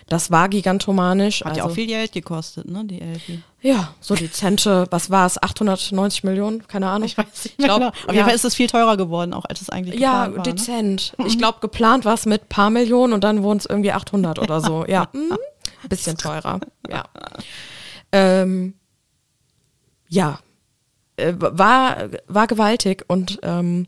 [0.08, 1.44] Das war gigantomanisch.
[1.44, 1.50] Mhm.
[1.50, 3.42] Hat ja also, auch viel Geld gekostet, ne, die Elfi.
[3.62, 6.68] Ja, so dezente, was war es, 890 Millionen?
[6.68, 7.06] Keine Ahnung.
[7.06, 7.90] Ich nicht Ich glaub, genau.
[7.90, 10.38] Auf jeden ja, Fall ist es viel teurer geworden, auch als es eigentlich ja, geplant
[10.38, 10.54] war.
[10.54, 10.56] Ne?
[10.56, 11.16] dezent.
[11.28, 14.62] Ich glaube, geplant war es mit paar Millionen und dann wurden es irgendwie 800 oder
[14.62, 14.86] so.
[14.88, 15.38] Ja, hm,
[15.90, 16.60] bisschen teurer.
[16.90, 17.06] Ja.
[18.12, 18.74] Ähm,
[20.08, 20.40] ja,
[21.18, 23.88] äh, war, war gewaltig und ähm,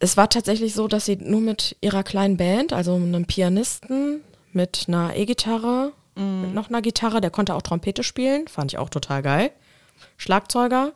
[0.00, 4.86] es war tatsächlich so, dass sie nur mit ihrer kleinen Band, also einem Pianisten, mit
[4.88, 9.22] einer E-Gitarre, mit noch einer Gitarre, der konnte auch Trompete spielen, fand ich auch total
[9.22, 9.52] geil,
[10.16, 10.92] Schlagzeuger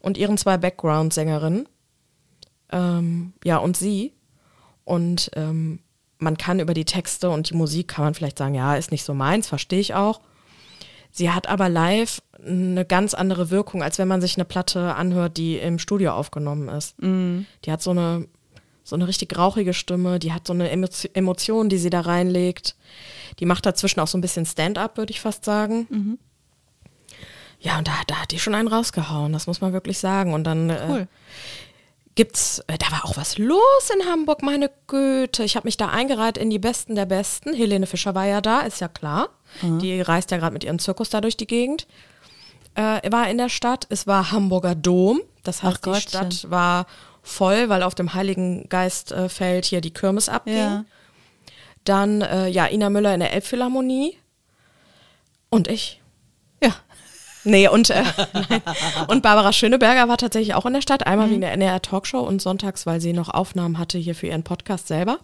[0.00, 1.68] und ihren zwei Background-Sängerinnen,
[2.70, 4.12] ähm, ja, und sie.
[4.84, 5.80] Und ähm,
[6.18, 9.04] man kann über die Texte und die Musik kann man vielleicht sagen, ja, ist nicht
[9.04, 10.20] so meins, verstehe ich auch.
[11.10, 15.36] Sie hat aber live eine ganz andere Wirkung, als wenn man sich eine Platte anhört,
[15.36, 16.96] die im Studio aufgenommen ist.
[17.64, 18.26] Die hat so eine,
[18.84, 22.74] so eine richtig rauchige Stimme, die hat so eine Emotio- Emotion, die sie da reinlegt.
[23.38, 26.18] Die macht dazwischen auch so ein bisschen Stand-up, würde ich fast sagen.
[27.60, 30.34] Ja, und da, da hat die schon einen rausgehauen, das muss man wirklich sagen.
[30.34, 31.08] Und dann äh, Cool.
[32.16, 35.44] gibt's, äh, da war auch was los in Hamburg, meine Güte.
[35.44, 37.54] Ich habe mich da eingereiht in die Besten der Besten.
[37.54, 39.28] Helene Fischer war ja da, ist ja klar.
[39.62, 41.86] Die reist ja gerade mit ihrem Zirkus da durch die Gegend.
[42.74, 43.86] Äh, war in der Stadt.
[43.90, 45.20] Es war Hamburger Dom.
[45.42, 46.08] Das heißt, Ach die Gottchen.
[46.32, 46.86] Stadt war
[47.22, 50.56] voll, weil auf dem Heiligen Geistfeld hier die Kirmes abging.
[50.56, 50.84] Ja.
[51.84, 54.18] Dann, äh, ja, Ina Müller in der Elbphilharmonie.
[55.50, 56.00] Und ich.
[56.62, 56.74] Ja.
[57.44, 58.04] Nee, und, äh,
[59.08, 62.40] und Barbara Schöneberger war tatsächlich auch in der Stadt, einmal wegen der NDR Talkshow und
[62.40, 65.18] sonntags, weil sie noch Aufnahmen hatte hier für ihren Podcast selber.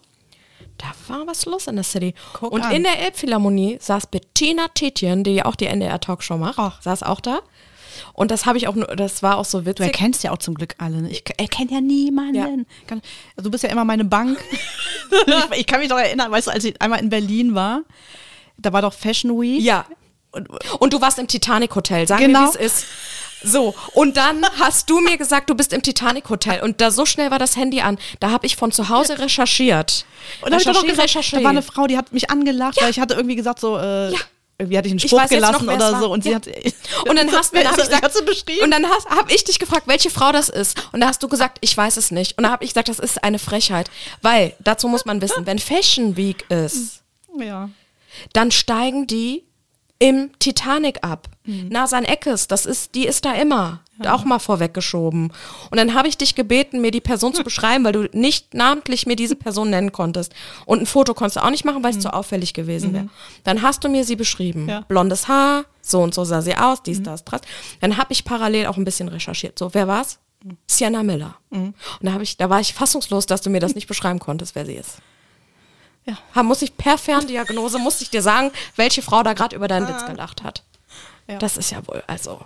[0.79, 2.15] Da war was los in der City.
[2.33, 2.73] Guck und an.
[2.73, 6.81] in der Elbphilharmonie saß Bettina Tietjen, die ja auch die NDR Talkshow macht, Ach.
[6.83, 7.41] saß auch da.
[8.13, 9.87] Und das habe ich auch nur, das war auch so Du witzig.
[9.87, 11.03] erkennst ja auch zum Glück alle.
[11.03, 11.11] Ne?
[11.11, 12.35] Ich erkenne ja niemanden.
[12.35, 12.47] Ja.
[12.87, 13.03] Kann-
[13.37, 14.39] Also du bist ja immer meine Bank.
[15.53, 17.83] ich, ich kann mich doch erinnern, weißt du, als ich einmal in Berlin war,
[18.57, 19.63] da war doch Fashion Week.
[19.63, 19.85] Ja.
[20.31, 20.49] Und,
[20.81, 22.07] und du warst im Titanic Hotel.
[22.07, 22.41] Sag Genau.
[22.41, 22.87] mir, wie es ist.
[23.45, 26.61] So, und dann hast du mir gesagt, du bist im Titanic Hotel.
[26.61, 27.97] Und da so schnell war das Handy an.
[28.19, 30.05] Da habe ich von zu Hause recherchiert.
[30.43, 32.31] Und da, hab ich doch noch Recherchiert, gesagt, da war eine Frau, die hat mich
[32.31, 34.19] angelacht, weil ich hatte irgendwie gesagt so, äh, Ja.
[34.59, 36.37] Irgendwie hatte ich einen Ich Spruch noch, gelassen es oder so und sie Ja.
[36.37, 36.47] hat
[37.09, 38.65] Und dann hast ich gesagt, sie beschrieben.
[38.65, 40.77] und dann habe ich dich gefragt, welche Frau das ist.
[40.93, 42.37] Und da hast du gesagt, ich weiß es nicht.
[42.39, 43.89] Und da habe ich gesagt, das ist eine Frechheit.
[44.21, 47.03] Weil, dazu muss man wissen, wenn Fashion Week ist,
[47.39, 47.71] ja.
[48.33, 49.45] dann steigen die
[49.99, 51.29] im Titanic ab.
[51.45, 51.69] Mhm.
[51.71, 53.81] Nasan Eckes, das ist, die ist da immer.
[54.07, 55.33] Auch mal vorweggeschoben.
[55.73, 59.07] Und dann habe ich dich gebeten, mir die Person zu beschreiben, weil du nicht namentlich
[59.07, 60.33] mir diese Person nennen konntest.
[60.67, 63.09] Und ein Foto konntest du auch nicht machen, weil es zu auffällig gewesen wäre.
[63.43, 64.65] Dann hast du mir sie beschrieben.
[64.65, 64.69] Mhm.
[64.69, 64.81] Ja.
[64.81, 64.85] Mhm.
[64.87, 67.41] Blondes Haar, so und so sah sie aus, dies, das, das.
[67.81, 69.59] Dann habe ich parallel auch ein bisschen recherchiert.
[69.59, 70.21] So, wer war's?
[70.45, 70.59] Mhm.
[70.69, 71.35] Sienna Miller.
[71.51, 74.55] Und da, hab ich, da war ich fassungslos, dass du mir das nicht beschreiben konntest,
[74.55, 74.99] wer sie ist.
[76.09, 76.43] Ja.
[76.43, 80.07] Muss ich per Ferndiagnose, muss ich dir sagen, welche Frau da gerade über deinen Witz
[80.07, 80.65] gelacht hat.
[81.29, 81.39] Ja.
[81.39, 82.41] Das ist ja wohl, also.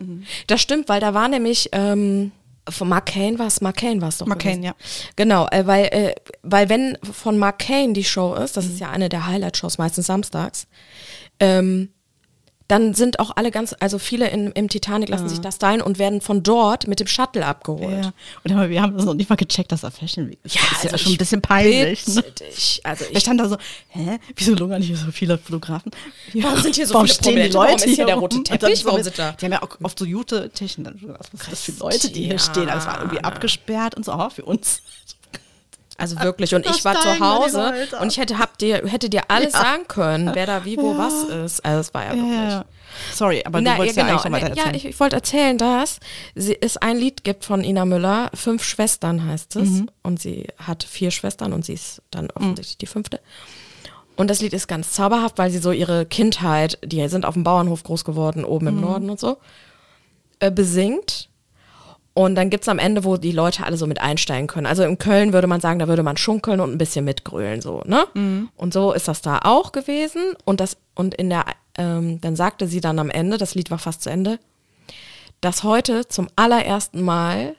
[0.48, 2.33] Das stimmt, weil da war nämlich, ähm,
[2.68, 4.27] von Mark Kane war es, Mark Kane war es doch.
[4.27, 4.75] Mark Kane, ja.
[5.14, 8.90] Genau, äh, weil, äh, weil wenn von Mark Kane die Show ist, das ist ja
[8.90, 10.66] eine der Highlight-Shows, meistens samstags,
[11.38, 11.90] ähm,
[12.68, 15.98] dann sind auch alle ganz, also viele in, im Titanic lassen sich das stylen und
[15.98, 18.05] werden von dort mit dem Shuttle abgeholt.
[18.05, 18.12] Ja.
[18.44, 20.55] Und aber wir haben das noch nicht mal gecheckt, dass da Fashion Week ist.
[20.55, 22.07] Ja, das ist ja also schon ein bisschen peinlich.
[22.09, 22.22] Ne?
[22.22, 22.81] Dich.
[22.85, 23.57] Also Ich ich stand da so,
[23.88, 25.92] hä, wieso lungern hier so viele Fotografen?
[26.33, 27.55] Ja, Warum sind hier so warum viele stehen die Prominente?
[27.59, 28.79] Warum Leute ist hier der rote Teppich?
[28.81, 30.87] so Warum sind da- Die haben ja auch oft so Jute-Technik.
[30.87, 32.68] dann so, Was sind das für Leute, die hier stehen?
[32.68, 34.83] Also es war irgendwie abgesperrt und so, oh, für uns.
[35.98, 36.55] Also wirklich.
[36.55, 39.61] Und Da ich war zu Hause und ich hätte, hab dir, hätte dir alles Ja.
[39.61, 40.98] sagen können, wer da wie, wo, Ja.
[40.98, 41.64] was ist.
[41.64, 42.35] Also es war ja, Ja, wirklich.
[42.37, 42.64] ja, ja.
[43.14, 44.20] Sorry, aber du Na, wolltest ja, ja, genau.
[44.22, 44.74] eigentlich noch weiter ja, erzählen.
[44.74, 45.98] ich, ich wollte erzählen, dass
[46.35, 49.68] sie, es ein Lied gibt von Ina Müller, Fünf Schwestern heißt es.
[49.68, 49.90] Mhm.
[50.02, 53.20] Und sie hat vier Schwestern und sie ist dann offensichtlich die fünfte.
[54.14, 57.44] Und das Lied ist ganz zauberhaft, weil sie so ihre Kindheit, die sind auf dem
[57.44, 58.72] Bauernhof groß geworden, oben Mhm.
[58.76, 59.38] im Norden und so,
[60.38, 61.31] äh, besingt.
[62.14, 64.66] Und dann gibt's am Ende, wo die Leute alle so mit einsteigen können.
[64.66, 67.83] Also in Köln würde man sagen, da würde man schunkeln und ein bisschen mitgrölen, so,
[67.87, 68.05] ne?
[68.57, 70.35] Und so ist das da auch gewesen.
[70.44, 71.44] Und das, und in der,
[71.79, 74.38] ähm, dann sagte sie dann am Ende, das Lied war fast zu Ende,
[75.40, 77.57] dass heute zum allerersten Mal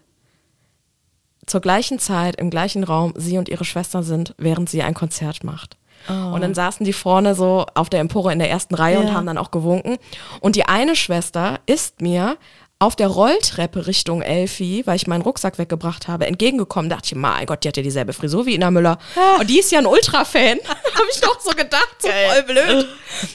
[1.46, 5.44] zur gleichen Zeit im gleichen Raum sie und ihre Schwester sind, während sie ein Konzert
[5.44, 5.78] macht.
[6.08, 9.14] Und dann saßen die vorne so auf der Empore in der ersten Reihe und Ja.
[9.14, 9.98] haben dann auch gewunken.
[10.42, 12.36] Und die eine Schwester ist mir
[12.84, 16.90] auf der Rolltreppe Richtung Elfi, weil ich meinen Rucksack weggebracht habe, entgegengekommen.
[16.90, 18.98] Da dachte ich, mein Gott, die hat ja dieselbe Frisur wie Ina Müller.
[19.40, 20.60] Und die ist ja ein Ultra-Fan.
[20.68, 22.88] habe ich doch so gedacht, so voll blöd.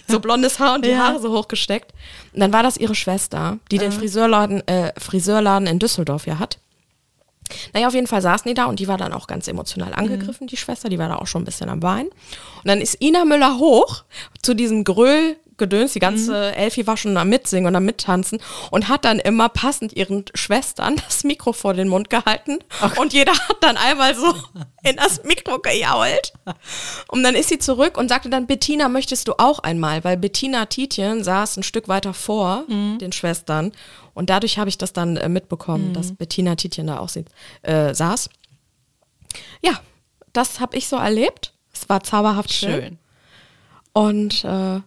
[0.07, 0.99] So blondes Haar und die Ja.
[0.99, 1.93] Haare so hochgesteckt.
[2.35, 6.59] Und dann war das ihre Schwester, die den Friseurladen, äh, Friseurladen in Düsseldorf ja hat.
[7.73, 10.47] Naja, auf jeden Fall saßen die da und die war dann auch ganz emotional angegriffen,
[10.49, 12.09] die Schwester, die war da auch schon ein bisschen am Weinen.
[12.09, 14.05] Und dann ist Ina Müller hoch
[14.43, 14.85] zu diesem
[15.59, 18.41] Gröll-Gedöns, die ganze Elfi war schon am Mitsingen und am Mittanzen
[18.71, 22.59] und hat dann immer passend ihren Schwestern das Mikro vor den Mund gehalten
[22.99, 24.35] und jeder hat dann einmal so
[24.83, 26.33] in das Mikro gejault.
[27.09, 30.05] Und dann ist sie zurück und sagte dann, Bettina, möchtest du auch einmal?
[30.05, 33.73] Weil Bettina Tietjen saß ein Stück weiter vor den Schwestern
[34.15, 37.11] und dadurch habe ich das dann äh, mitbekommen, dass Bettina Tietjen da auch
[37.63, 38.31] äh, saß.
[39.63, 39.81] Ja,
[40.33, 41.53] das habe ich so erlebt.
[41.73, 42.71] Es war zauberhaft schön.
[42.71, 42.99] Schön.
[43.93, 44.81] Und äh,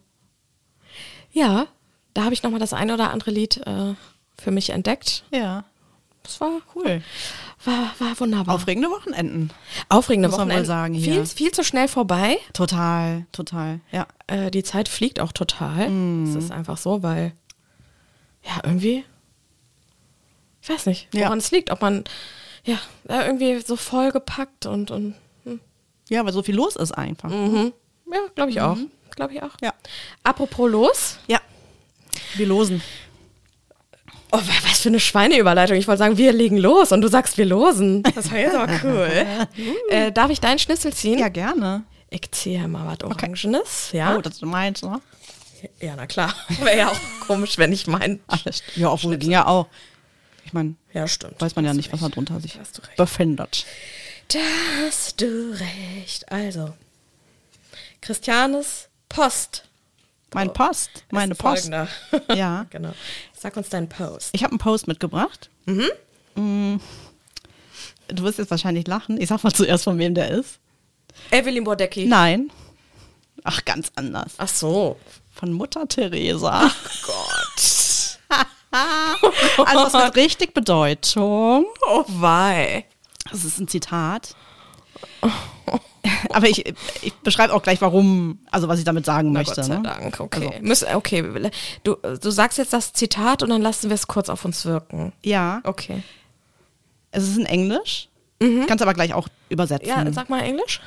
[1.32, 1.66] ja,
[2.14, 3.94] da habe ich nochmal das eine oder andere Lied äh,
[4.38, 5.24] für mich entdeckt.
[5.30, 5.64] Ja,
[6.22, 7.02] Das war cool.
[7.64, 8.54] War, war wunderbar.
[8.56, 9.50] Aufregende Wochenenden.
[9.88, 11.14] Aufregende muss man wohl sagen hier.
[11.14, 12.38] Viel, viel zu schnell vorbei.
[12.52, 13.80] Total, total.
[13.92, 14.06] Ja.
[14.26, 15.88] Äh, die Zeit fliegt auch total.
[15.88, 16.26] Mhm.
[16.28, 17.32] Es ist einfach so, weil
[18.44, 19.04] ja, irgendwie,
[20.60, 21.26] ich weiß nicht, Ja.
[21.26, 21.70] woran es liegt.
[21.70, 22.04] Ob man
[22.64, 25.14] ja irgendwie so vollgepackt und, und
[26.08, 27.30] Ja, weil so viel los ist einfach.
[27.30, 27.72] mhm.
[28.12, 28.76] ja, glaube ich auch.
[29.28, 29.56] Glaube ich auch.
[29.62, 29.72] Ja.
[30.24, 31.18] Apropos los.
[31.28, 31.40] Ja.
[32.34, 32.82] Wir losen.
[34.32, 35.76] Oh, wa- was für eine Schweineüberleitung.
[35.76, 38.02] Ich wollte sagen, wir legen los und du sagst, wir losen.
[38.02, 39.26] Das war jetzt aber cool.
[39.90, 41.18] äh, darf ich deinen Schlüssel ziehen?
[41.18, 41.84] Ja, gerne.
[42.10, 43.90] Ich ziehe mal was Orangenes.
[43.92, 44.16] Ja?
[44.16, 45.00] Oh, das du meinst, ne?
[45.80, 46.34] ja, na klar.
[46.60, 48.20] Wäre ja auch komisch, wenn ich meinen.
[48.74, 49.68] Ja, obwohl ging ja auch.
[50.44, 51.40] Ich meine, Ja, stimmt.
[51.40, 52.16] weiß man ja nicht, was da recht.
[52.16, 52.58] drunter sich
[52.96, 53.64] befindet.
[54.28, 54.38] Da
[54.84, 56.32] hast du recht.
[56.32, 56.72] Also,
[58.00, 59.64] Christianes Post.
[60.34, 61.70] Mein Post, meine Post.
[62.34, 62.64] Ja.
[62.70, 62.92] genau.
[63.38, 64.30] Sag uns deinen Post.
[64.32, 65.50] Ich habe einen Post mitgebracht.
[65.66, 66.80] Mhm.
[68.08, 69.20] Du wirst jetzt wahrscheinlich lachen.
[69.20, 70.58] Ich sag mal zuerst, von wem der ist.
[71.30, 72.06] Evelyn Bordecki.
[72.06, 72.50] Nein.
[73.44, 74.32] Ach, ganz anders.
[74.38, 74.96] Ach so.
[75.34, 76.70] Von Mutter Teresa.
[77.06, 77.18] Gott.
[78.74, 81.66] Also das hat richtig Bedeutung.
[81.86, 82.86] Oh wei.
[83.30, 84.34] Das ist ein Zitat.
[86.30, 86.66] Aber ich,
[87.02, 89.54] ich beschreibe auch gleich, warum, also was ich damit sagen Na möchte.
[89.56, 89.82] Gott sei ne?
[89.82, 90.18] Dank.
[90.20, 90.46] Okay.
[90.48, 91.50] Also, Müssen- okay.
[91.84, 95.12] Du, du sagst jetzt das Zitat und dann lassen wir es kurz auf uns wirken.
[95.22, 96.02] ja, Okay.
[97.12, 98.08] es ist in Englisch.
[98.66, 99.88] Kannst aber gleich auch übersetzen.
[99.88, 100.80] Ja, sag mal Englisch.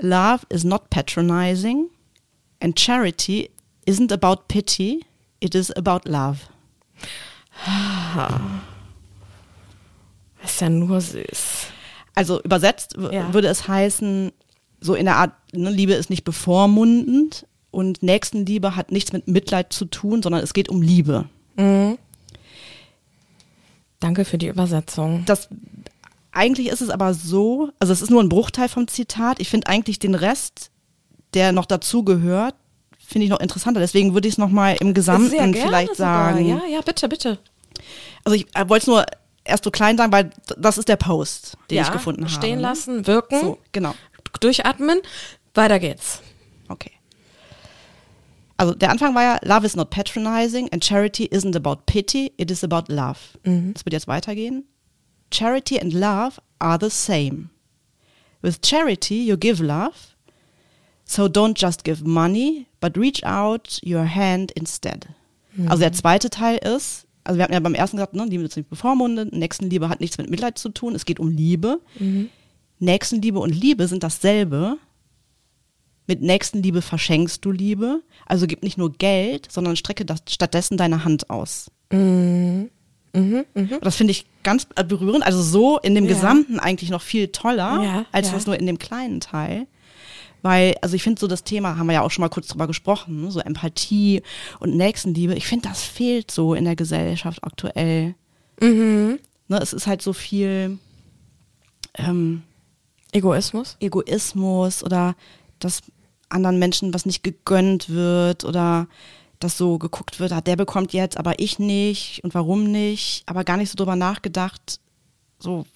[0.00, 1.86] Love is not patronizing
[2.62, 3.50] and charity
[3.88, 5.04] isn't about pity,
[5.40, 6.38] it is about love.
[10.44, 11.66] Ist ja nur süß.
[12.16, 13.32] Also übersetzt Ja.
[13.32, 14.32] würde es heißen,
[14.80, 19.72] so in der Art, ne, Liebe ist nicht bevormundend und Nächstenliebe hat nichts mit Mitleid
[19.72, 21.26] zu tun, sondern es geht um Liebe.
[24.00, 25.22] Danke für die Übersetzung.
[25.26, 25.48] Das,
[26.32, 29.40] eigentlich ist es aber so, also es ist nur ein Bruchteil vom Zitat.
[29.40, 30.70] Ich finde eigentlich den Rest,
[31.34, 32.54] der noch dazu gehört,
[32.98, 33.80] finde ich noch interessanter.
[33.80, 36.32] Deswegen würde ich es nochmal im Gesamten vielleicht sogar.
[36.34, 36.46] sagen.
[36.48, 37.38] Ja, ja, bitte, bitte.
[38.24, 39.06] Also ich äh, wollte es nur
[39.46, 42.32] erst so klein sagen, weil das ist der Post, den ja, ich gefunden habe.
[42.32, 43.94] Stehen lassen, wirken, So, genau.
[44.40, 45.00] durchatmen.
[45.54, 46.20] Weiter geht's.
[46.68, 46.92] Okay.
[48.58, 52.50] Also der Anfang war ja, Love is not patronizing and charity isn't about pity, it
[52.50, 53.18] is about love.
[53.44, 54.64] Das wird jetzt weitergehen.
[55.30, 57.50] Charity and love are the same.
[58.42, 59.94] With charity you give love,
[61.04, 65.06] so don't just give money, but reach out your hand instead.
[65.68, 68.56] Also der zweite Teil ist, also wir hatten ja beim ersten gesagt, ne, Liebe ist
[68.56, 71.80] nicht bevormundet, Nächstenliebe hat nichts mit Mitleid zu tun, es geht um Liebe.
[72.78, 74.76] Nächstenliebe und Liebe sind dasselbe.
[76.06, 78.02] Mit Nächstenliebe verschenkst du Liebe.
[78.26, 81.70] Also gib nicht nur Geld, sondern strecke das, stattdessen deine Hand aus.
[83.80, 85.24] Das finde ich ganz berührend.
[85.24, 86.12] Also so in dem Ja.
[86.14, 88.34] Gesamten eigentlich noch viel toller, Ja, als ja.
[88.34, 89.66] das nur in dem kleinen Teil.
[90.42, 92.66] Weil, also ich finde so das Thema, haben wir ja auch schon mal kurz drüber
[92.66, 94.22] gesprochen, so Empathie
[94.60, 98.14] und Nächstenliebe, ich finde, das fehlt so in der Gesellschaft aktuell.
[98.60, 99.18] Mhm.
[99.48, 99.58] Ne?
[99.60, 100.78] Es ist halt so viel
[101.94, 102.42] ähm,
[103.12, 103.76] Egoismus?
[103.80, 105.16] Egoismus oder
[105.58, 105.82] dass
[106.28, 108.88] anderen Menschen was nicht gegönnt wird oder
[109.38, 113.44] dass so geguckt wird, ah, der bekommt jetzt, aber ich nicht und warum nicht, aber
[113.44, 114.80] gar nicht so drüber nachgedacht,
[115.38, 115.66] so,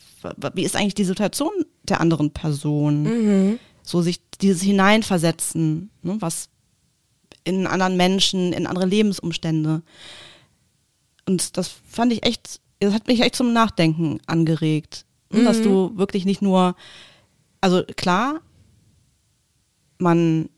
[0.55, 1.51] wie ist eigentlich die Situation
[1.83, 3.03] der anderen Person?
[3.03, 3.59] Mhm.
[3.91, 6.49] So sich dieses Hineinversetzen, ne, was
[7.43, 9.83] in anderen Menschen, in andere Lebensumstände.
[11.27, 15.07] Und das fand ich echt, das hat mich echt zum Nachdenken angeregt.
[15.33, 16.77] ne, Dass du wirklich nicht nur,
[17.61, 18.41] also klar,
[19.99, 20.49] man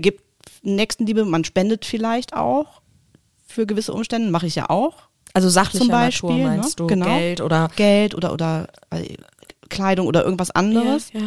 [0.00, 0.24] gibt
[0.64, 2.82] Nächstenliebe, man spendet vielleicht auch
[3.46, 4.94] für gewisse Umstände, mache ich ja auch.
[5.32, 6.74] Also sachlicher Zum Beispiel, Natur meinst ne?
[6.76, 6.86] du?
[6.88, 7.06] Genau.
[7.06, 9.16] Geld oder Geld oder, oder äh,
[9.68, 11.12] Kleidung oder irgendwas anderes.
[11.12, 11.26] Ja, ja.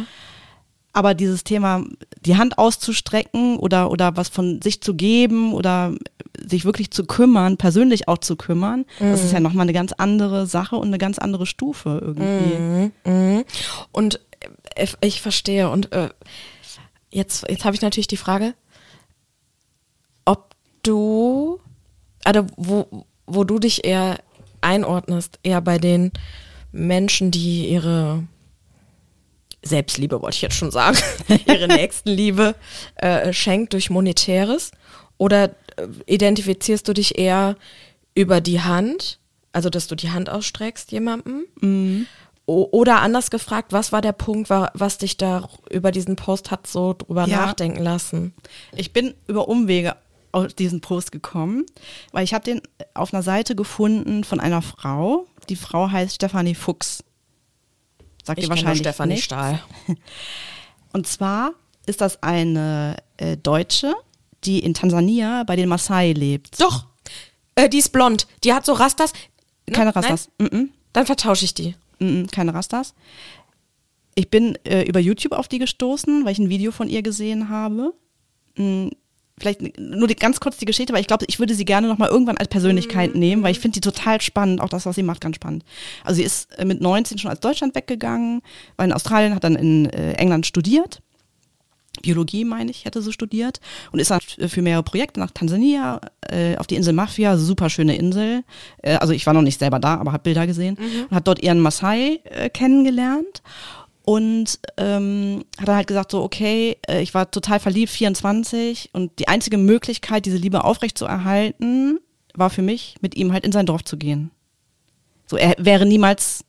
[0.92, 1.84] Aber dieses Thema,
[2.24, 5.94] die Hand auszustrecken oder, oder was von sich zu geben oder
[6.36, 10.46] sich wirklich zu kümmern, persönlich auch zu kümmern, das ist ja nochmal eine ganz andere
[10.46, 12.58] Sache und eine ganz andere Stufe irgendwie.
[12.58, 13.44] Mhm, mhm.
[13.92, 14.20] Und
[14.74, 15.70] äh, ich verstehe.
[15.70, 16.08] Und äh,
[17.10, 18.54] jetzt, jetzt habe ich natürlich die Frage,
[20.24, 21.60] ob du,
[22.24, 24.18] also wo, wo du dich eher
[24.60, 26.12] einordnest, eher bei den
[26.72, 28.24] Menschen, die ihre
[29.62, 30.96] Selbstliebe, wollte ich jetzt schon sagen,
[31.46, 32.54] ihre Nächstenliebe
[32.96, 34.70] äh, schenkt durch Monetäres?
[35.18, 37.56] Oder äh, identifizierst du dich eher
[38.14, 39.18] über die Hand,
[39.52, 42.06] also dass du die Hand ausstreckst jemandem?
[42.46, 46.50] O oder anders gefragt, was war der Punkt, wa- was dich da über diesen Post
[46.50, 47.36] hat so drüber Ja.
[47.46, 48.32] nachdenken lassen?
[48.74, 49.94] Ich bin über Umwege
[50.32, 51.64] auf diesen Post gekommen,
[52.12, 52.62] weil ich habe den
[52.94, 55.26] auf einer Seite gefunden von einer Frau.
[55.48, 57.04] Die Frau heißt Stefanie Fuchs.
[58.24, 59.24] Sagt Ich ihr wahrscheinlich Stefanie nicht.
[59.24, 59.62] Stahl.
[60.92, 61.52] Und zwar
[61.86, 63.94] ist das eine äh, Deutsche,
[64.44, 66.60] die in Tansania bei den Maasai lebt.
[66.60, 66.86] Doch,
[67.54, 68.26] äh, die ist blond.
[68.44, 69.12] Die hat so Rastas.
[69.68, 69.74] Ne?
[69.74, 70.30] Keine Rastas.
[70.38, 70.68] Mm -mm.
[70.92, 71.74] Dann vertausche ich die.
[71.98, 72.94] Mm, mm, keine Rastas.
[74.14, 77.48] Ich bin äh, über YouTube auf die gestoßen, weil ich ein Video von ihr gesehen
[77.48, 77.94] habe.
[79.40, 81.98] Vielleicht nur die, ganz kurz die Geschichte, weil ich glaube, ich würde sie gerne noch
[81.98, 85.02] mal irgendwann als Persönlichkeit nehmen, weil ich finde die total spannend, auch das, was sie
[85.02, 85.64] macht, ganz spannend.
[86.04, 88.42] Also sie ist äh, mit 19 schon aus Deutschland weggegangen,
[88.76, 91.00] war in Australien, hat dann in äh, England studiert.
[92.02, 93.60] Biologie, meine ich, hätte sie studiert
[93.92, 97.96] und ist dann für mehrere Projekte nach Tansania äh, auf die Insel Mafia, super schöne
[97.96, 98.42] Insel.
[98.82, 100.78] Äh, also ich war noch nicht selber da, aber habe Bilder gesehen
[101.10, 103.42] und hat dort ihren Maasai äh, kennengelernt
[104.10, 109.16] und ähm, hat dann halt gesagt so, okay, äh, ich war total verliebt, 24 und
[109.20, 112.00] die einzige Möglichkeit, diese Liebe aufrechtzuerhalten,
[112.34, 114.32] war für mich, mit ihm halt in sein Dorf zu gehen.
[115.28, 116.44] So, er wäre niemals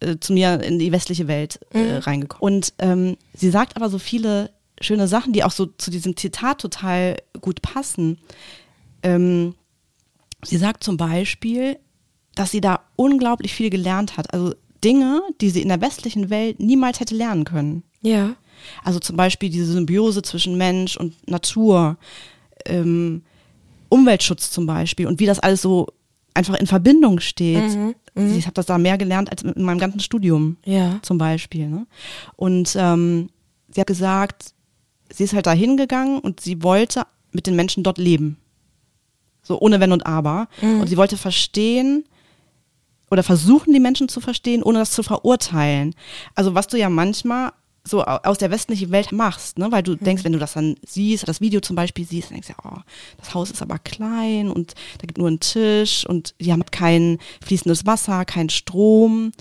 [0.00, 2.40] äh, zu mir in die westliche Welt äh, reingekommen.
[2.42, 6.58] Und ähm, sie sagt aber so viele schöne Sachen, die auch so zu diesem Zitat
[6.58, 8.16] total gut passen.
[9.02, 9.54] Ähm,
[10.42, 11.76] sie sagt zum Beispiel,
[12.34, 14.32] dass sie da unglaublich viel gelernt hat.
[14.32, 17.82] Also Dinge, die sie in der westlichen Welt niemals hätte lernen können.
[18.02, 18.36] Ja.
[18.84, 21.96] Also zum Beispiel diese Symbiose zwischen Mensch und Natur,
[22.66, 23.22] ähm,
[23.88, 25.86] Umweltschutz zum Beispiel und wie das alles so
[26.34, 27.76] einfach in Verbindung steht.
[28.16, 30.98] Ich habe das da mehr gelernt als in meinem ganzen Studium Ja.
[31.02, 31.68] zum Beispiel.
[31.68, 31.86] Ne?
[32.36, 33.28] Und ähm,
[33.70, 34.52] sie hat gesagt,
[35.12, 38.36] sie ist halt da hingegangen und sie wollte mit den Menschen dort leben.
[39.42, 40.48] So ohne Wenn und Aber.
[40.62, 42.04] Und sie wollte verstehen
[43.10, 45.94] oder versuchen, die Menschen zu verstehen, ohne das zu verurteilen.
[46.34, 47.52] Also was du ja manchmal
[47.86, 49.70] so au- aus der westlichen Welt machst, ne?
[49.70, 52.48] weil du denkst, wenn du das dann siehst, das Video zum Beispiel siehst, dann denkst
[52.48, 52.80] du, ja, oh,
[53.18, 57.18] das Haus ist aber klein und da gibt nur einen Tisch und die haben kein
[57.44, 59.32] fließendes Wasser, kein Strom.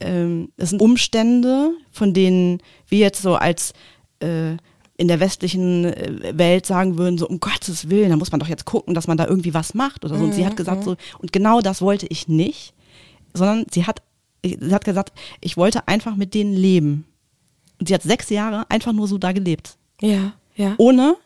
[0.00, 3.72] Ähm, das sind Umstände, von denen wir jetzt so als
[4.20, 4.52] äh,
[4.98, 8.48] in der westlichen äh, Welt sagen würden, so um Gottes Willen, da muss man doch
[8.48, 10.24] jetzt gucken, dass man da irgendwie was macht oder so.
[10.24, 12.74] Und sie hat gesagt so, und genau das wollte ich nicht,
[13.38, 14.02] sondern sie hat,
[14.44, 17.06] sie hat gesagt, ich wollte einfach mit denen leben.
[17.80, 19.76] Und sie hat sechs Jahre einfach nur so da gelebt.
[20.00, 20.32] Ja.
[20.56, 20.74] Ja.
[20.78, 21.16] Ohne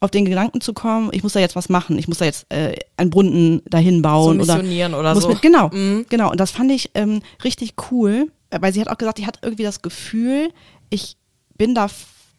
[0.00, 2.46] auf den Gedanken zu kommen, ich muss da jetzt was machen, ich muss da jetzt
[2.52, 5.28] äh, einen Brunnen dahin bauen So oder missionieren oder muss so.
[5.30, 6.06] Mit, genau, Mhm.
[6.08, 6.30] genau.
[6.30, 9.64] Und das fand ich ähm, richtig cool, weil sie hat auch gesagt, die hat irgendwie
[9.64, 10.50] das Gefühl,
[10.88, 11.16] ich
[11.56, 11.88] bin da,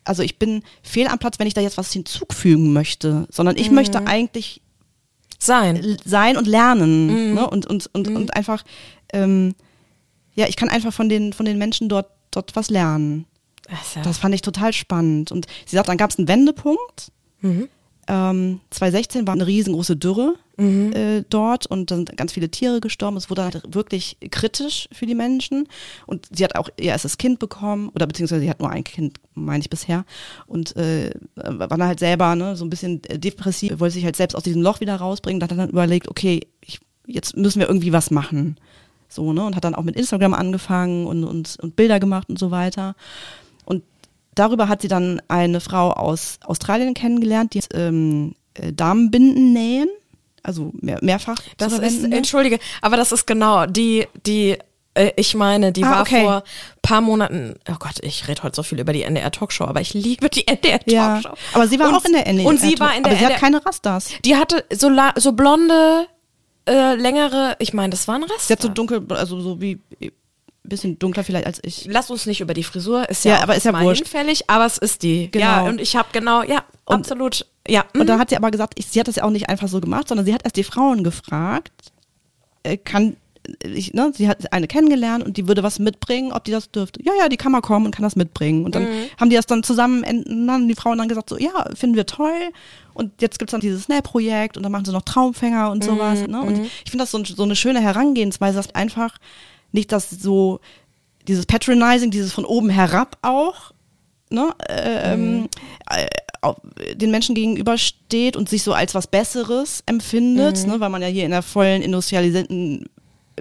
[0.05, 3.61] also ich bin fehl am Platz, wenn ich da jetzt was hinzufügen möchte, sondern Mhm.
[3.61, 4.61] ich möchte eigentlich
[5.38, 5.97] Sein.
[6.05, 7.34] sein und lernen Mhm.
[7.36, 7.49] ne?
[7.49, 8.63] und, und, und, und einfach,
[9.14, 9.55] ähm,
[10.34, 13.26] ja, ich kann einfach von den, von den Menschen dort, dort was lernen.
[13.95, 15.32] Ja- Das fand ich total spannend.
[15.32, 17.12] Und sie sagt, dann gab es einen Wendepunkt.
[17.41, 17.68] Mhm.
[18.07, 20.91] Ähm, 2016 war eine riesengroße Dürre Mhm.
[20.93, 23.16] äh, dort und dann sind ganz viele Tiere gestorben.
[23.16, 25.68] Es wurde halt wirklich kritisch für die Menschen.
[26.05, 29.20] Und sie hat auch ihr erstes Kind bekommen, oder beziehungsweise sie hat nur ein Kind,
[29.36, 30.03] meine ich bisher.
[30.47, 34.36] Und äh, war dann halt selber ne, so ein bisschen depressiv, wollte sich halt selbst
[34.36, 35.39] aus diesem Loch wieder rausbringen.
[35.39, 38.57] Da hat dann überlegt, okay, ich, jetzt müssen wir irgendwie was machen.
[39.10, 39.43] So, ne?
[39.43, 42.95] Und hat dann auch mit Instagram angefangen und, und, und Bilder gemacht und so weiter.
[43.66, 43.84] Und
[44.36, 49.89] darüber hat sie dann eine Frau aus Australien kennengelernt, die ähm, äh, Damenbinden nähen,
[50.43, 51.38] also mehr, mehrfach.
[51.57, 52.18] Das ist, verwendende.
[52.18, 54.57] entschuldige, aber das ist genau die, die,
[54.93, 56.22] äh, ich meine, die Ah, war okay.
[56.24, 56.43] vor
[56.84, 60.30] paar Monaten, oh Gott, ich rede heute so viel über die NDR-Talkshow, aber ich liebe
[60.30, 60.91] die NDR-Talkshow.
[60.93, 61.22] ja,
[61.53, 62.47] aber sie war Und- auch in der NDR.
[62.47, 64.12] Und sie war in der aber sie hat NDR keine Rastas.
[64.24, 66.05] Die hatte so, so blonde,
[66.70, 68.39] äh, längere, ich meine, das waren Raster.
[68.39, 69.80] Sie hat so dunkel, also so wie
[70.63, 71.86] bisschen dunkler vielleicht als ich.
[71.86, 74.03] Lass uns nicht über die Frisur, ist ja, Ja, aber ist ja mal wurscht.
[74.03, 75.32] hinfällig, aber es ist die.
[75.32, 75.43] Genau.
[75.45, 77.86] Ja, und ich habe genau, ja, Und- absolut, ja.
[77.93, 78.05] Und mhm.
[78.07, 80.07] da hat sie aber gesagt, ich, sie hat das ja auch nicht einfach so gemacht,
[80.07, 81.72] sondern sie hat erst die Frauen gefragt,
[82.63, 83.17] äh, kann
[83.63, 87.01] ich, ne, sie hat eine kennengelernt und die würde was mitbringen, ob die das dürfte.
[87.03, 88.65] Ja, ja, die kann mal kommen und kann das mitbringen.
[88.65, 88.89] Und dann Mhm.
[89.19, 90.03] haben die das dann zusammen,
[90.49, 92.51] haben die Frauen dann gesagt, so, ja, finden wir toll.
[92.93, 96.27] Und jetzt gibt's dann dieses Snap-Projekt und dann machen sie noch Traumfänger und sowas.
[96.27, 96.41] Ne?
[96.41, 99.17] Und ich finde das so, so eine schöne Herangehensweise, dass einfach
[99.71, 100.59] nicht das so,
[101.27, 103.71] dieses Patronizing, dieses von oben herab auch,
[104.31, 105.47] ne, ähm,
[105.89, 106.07] äh,
[106.41, 106.55] au-
[106.93, 111.25] den Menschen gegenübersteht und sich so als was Besseres empfindet, ne, weil man ja hier
[111.25, 112.85] in der vollen industrialisierten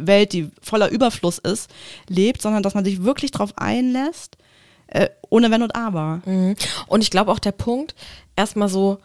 [0.07, 1.71] Welt, die voller Überfluss ist,
[2.09, 4.37] lebt, sondern dass man sich wirklich drauf einlässt,
[4.89, 6.23] äh, ohne Wenn und Aber.
[6.25, 6.57] Mhm.
[6.87, 7.95] Und ich glaube auch der Punkt,
[8.37, 8.99] erstmal so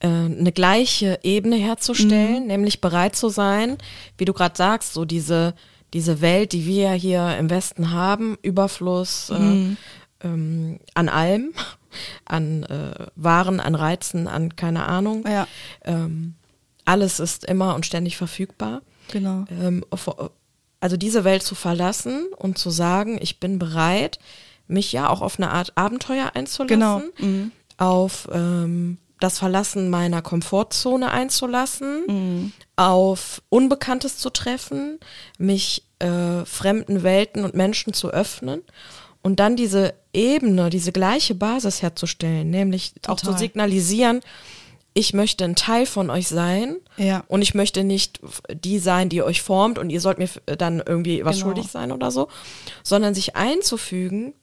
[0.00, 3.78] äh, eine gleiche Ebene herzustellen, nämlich bereit zu sein,
[4.18, 5.54] wie du gerade sagst, so diese,
[5.94, 9.76] diese Welt, die wir ja hier im Westen haben, Überfluss äh,
[10.24, 11.52] ähm, an allem,
[12.24, 15.24] an äh, Waren, an Reizen, an keine Ahnung.
[15.26, 15.46] Ja.
[15.84, 16.34] Ähm,
[16.84, 18.82] alles ist immer und ständig verfügbar.
[19.10, 19.44] Genau.
[19.50, 19.84] Ähm,
[20.80, 24.18] also diese Welt zu verlassen und zu sagen, ich bin bereit,
[24.66, 27.02] mich ja auch auf eine Art Abenteuer einzulassen, Genau.
[27.18, 27.52] Mhm.
[27.78, 32.52] auf ähm, das Verlassen meiner Komfortzone einzulassen, Mhm.
[32.76, 34.98] auf Unbekanntes zu treffen,
[35.38, 38.62] mich äh, fremden Welten und Menschen zu öffnen
[39.22, 43.38] und dann diese Ebene, diese gleiche Basis herzustellen, nämlich auch zu Total.
[43.38, 44.20] signalisieren,
[44.94, 47.24] ich möchte ein Teil von euch sein Ja.
[47.28, 48.20] und ich möchte nicht
[48.52, 51.46] die sein, die euch formt und ihr sollt mir f- dann irgendwie was Genau.
[51.48, 52.28] schuldig sein oder so,
[52.82, 54.34] sondern sich einzufügen,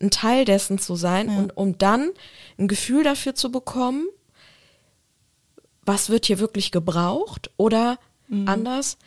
[0.00, 2.10] ein Teil dessen zu sein und um dann
[2.58, 4.06] ein Gefühl dafür zu bekommen,
[5.86, 7.98] was wird hier wirklich gebraucht oder
[8.28, 8.48] Mhm.
[8.48, 8.98] anders,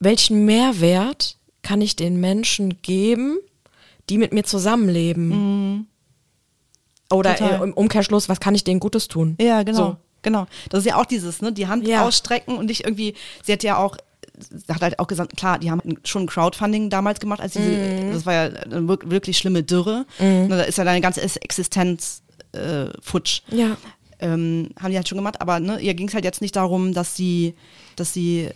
[0.00, 3.38] welchen Mehrwert kann ich den Menschen geben,
[4.10, 5.88] die mit mir zusammenleben?
[7.14, 7.36] Oder Mhm.
[7.36, 7.60] Total.
[7.60, 9.36] äh, im Umkehrschluss, was kann ich denen Gutes tun?
[9.40, 9.78] Ja, genau.
[9.78, 9.96] So.
[10.22, 10.46] Genau.
[10.70, 12.06] Das ist ja auch dieses, ne, die Hand Ja.
[12.06, 13.96] ausstrecken und nicht irgendwie, sie hat ja auch,
[14.38, 18.12] sie hat halt auch gesagt, klar, die haben schon Crowdfunding damals gemacht, als diese, Mhm.
[18.12, 20.06] das war ja eine wirk- wirklich schlimme Dürre.
[20.18, 23.42] Ne, da ist ja deine ganze Existenz äh, futsch.
[23.50, 23.76] Ja.
[24.20, 26.94] Ähm, haben die halt schon gemacht, aber ne, ihr ging es halt jetzt nicht darum,
[26.94, 27.54] dass sie,
[27.96, 28.48] dass sie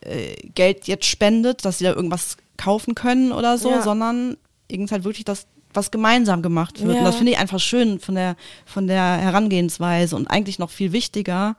[0.00, 3.80] äh, Geld jetzt spendet, dass sie da irgendwas kaufen können oder so, Ja.
[3.82, 4.36] sondern
[4.68, 6.92] ihr ging es halt wirklich, dass was gemeinsam gemacht wird.
[6.94, 6.98] Ja.
[7.00, 10.92] Und das finde ich einfach schön von der, von der Herangehensweise und eigentlich noch viel
[10.92, 11.56] wichtiger,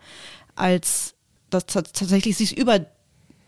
[0.55, 1.13] als
[1.49, 2.85] das tats- tatsächlich sich über,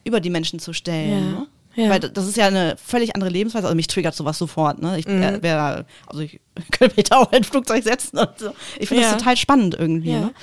[0.04, 1.10] über die Menschen zu stellen.
[1.34, 1.40] Ja.
[1.40, 1.48] Ne?
[1.76, 1.90] Ja.
[1.92, 3.66] Weil das ist ja eine völlig andere Lebensweise.
[3.68, 4.82] Also mich triggert sowas sofort.
[4.82, 4.98] Ne?
[5.00, 5.22] Ich Mhm.
[5.22, 6.40] äh, wäre, also ich
[6.72, 8.52] könnte mich da auch in ein Flugzeug setzen und so.
[8.80, 9.12] Ich finde Ja.
[9.12, 10.12] das total spannend irgendwie.
[10.12, 10.20] Ja.
[10.22, 10.34] Ne?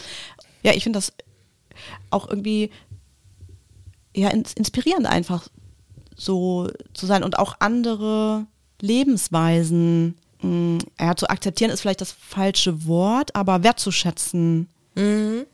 [0.62, 1.12] Ja, ich finde das
[2.10, 2.70] auch irgendwie
[4.14, 5.48] ja ins, inspirierend einfach
[6.16, 8.46] so zu sein und auch andere
[8.80, 14.68] Lebensweisen mh, ja, zu akzeptieren ist vielleicht das falsche Wort, aber wertzuschätzen.
[14.94, 15.46] Mhm.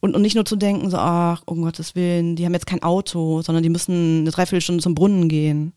[0.00, 2.82] Und, und nicht nur zu denken, so, ach, um Gottes Willen, die haben jetzt kein
[2.82, 5.72] Auto, sondern die müssen eine Dreiviertelstunde zum Brunnen gehen.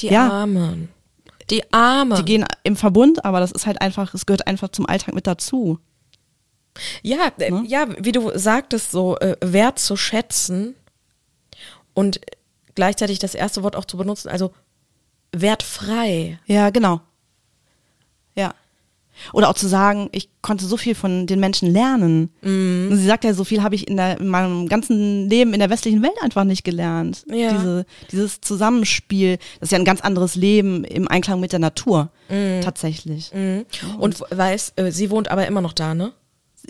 [0.00, 0.28] Die Ja.
[0.30, 0.90] Armen.
[1.48, 2.16] Die Armen.
[2.18, 5.26] Die gehen im Verbund, aber das ist halt einfach, es gehört einfach zum Alltag mit
[5.26, 5.78] dazu.
[7.02, 7.64] Ja, äh, Ne?
[7.66, 10.74] ja, wie du sagtest, so äh, wert zu schätzen
[11.94, 12.20] und
[12.74, 14.52] gleichzeitig das erste Wort auch zu benutzen, also
[15.40, 16.38] wertfrei.
[16.46, 17.00] Ja, genau.
[18.34, 18.54] Ja.
[19.32, 22.30] Oder auch zu sagen, ich konnte so viel von den Menschen lernen.
[22.42, 22.88] Mhm.
[22.90, 25.60] Und sie sagt ja, so viel habe ich in, der, in meinem ganzen Leben in
[25.60, 27.24] der westlichen Welt einfach nicht gelernt.
[27.30, 27.52] Ja.
[27.52, 32.10] Diese, dieses Zusammenspiel, das ist ja ein ganz anderes Leben im Einklang mit der Natur.
[32.28, 32.60] Mhm.
[32.62, 33.32] Tatsächlich.
[33.98, 36.12] Und weiß, äh, sie wohnt aber immer noch da, ne?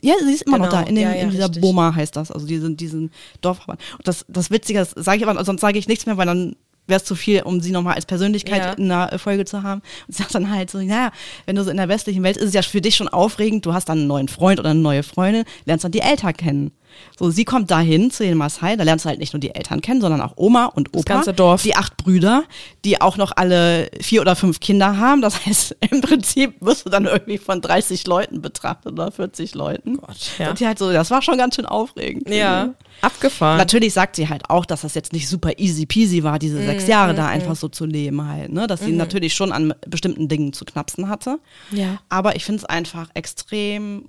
[0.03, 0.83] Ja, sie ist immer noch Genau.
[0.83, 1.63] da, in, dem, Ja, ja, in dieser richtig.
[1.63, 3.11] Boma heißt das, also diesen, diesen
[3.41, 3.81] Dorfverband.
[3.99, 6.55] Und das, das Witzige, das sage ich aber, sonst sage ich nichts mehr, weil dann
[6.87, 8.73] wäre es zu viel, um sie nochmal als Persönlichkeit Ja.
[8.73, 9.83] in einer Folge zu haben.
[10.07, 11.11] Und sie sagt dann halt so, naja,
[11.47, 13.73] wenn du so in der westlichen Welt ist es ja für dich schon aufregend, du
[13.75, 16.73] hast dann einen neuen Freund oder eine neue Freundin, lernst dann die Eltern kennen.
[17.19, 19.83] So, sie kommt dahin zu den Maasai, da lernst du halt nicht nur die Eltern
[19.83, 21.15] kennen, sondern auch Oma und Opa.
[21.15, 21.63] ganze Dorf.
[21.63, 22.45] Die acht Brüder,
[22.87, 25.21] die auch noch alle vier oder fünf Kinder haben.
[25.21, 29.99] Das heißt, im Prinzip wirst du dann irgendwie von 30 Leuten betrachtet oder 40 Leuten.
[29.99, 30.49] Gott, ja.
[30.51, 32.31] Und die halt so, das war schon ganz schön aufregend.
[32.31, 32.73] Ja,
[33.03, 33.59] abgefahren.
[33.59, 36.67] Natürlich sagt sie halt auch, dass das jetzt nicht super easy peasy war, diese Mhm,
[36.79, 38.67] sechs Jahre da einfach so zu leben halt, ne?
[38.67, 41.39] Dass sie natürlich schon an bestimmten Dingen zu knapsen hatte.
[41.71, 42.01] Ja.
[42.09, 44.09] Aber ich finde es einfach extrem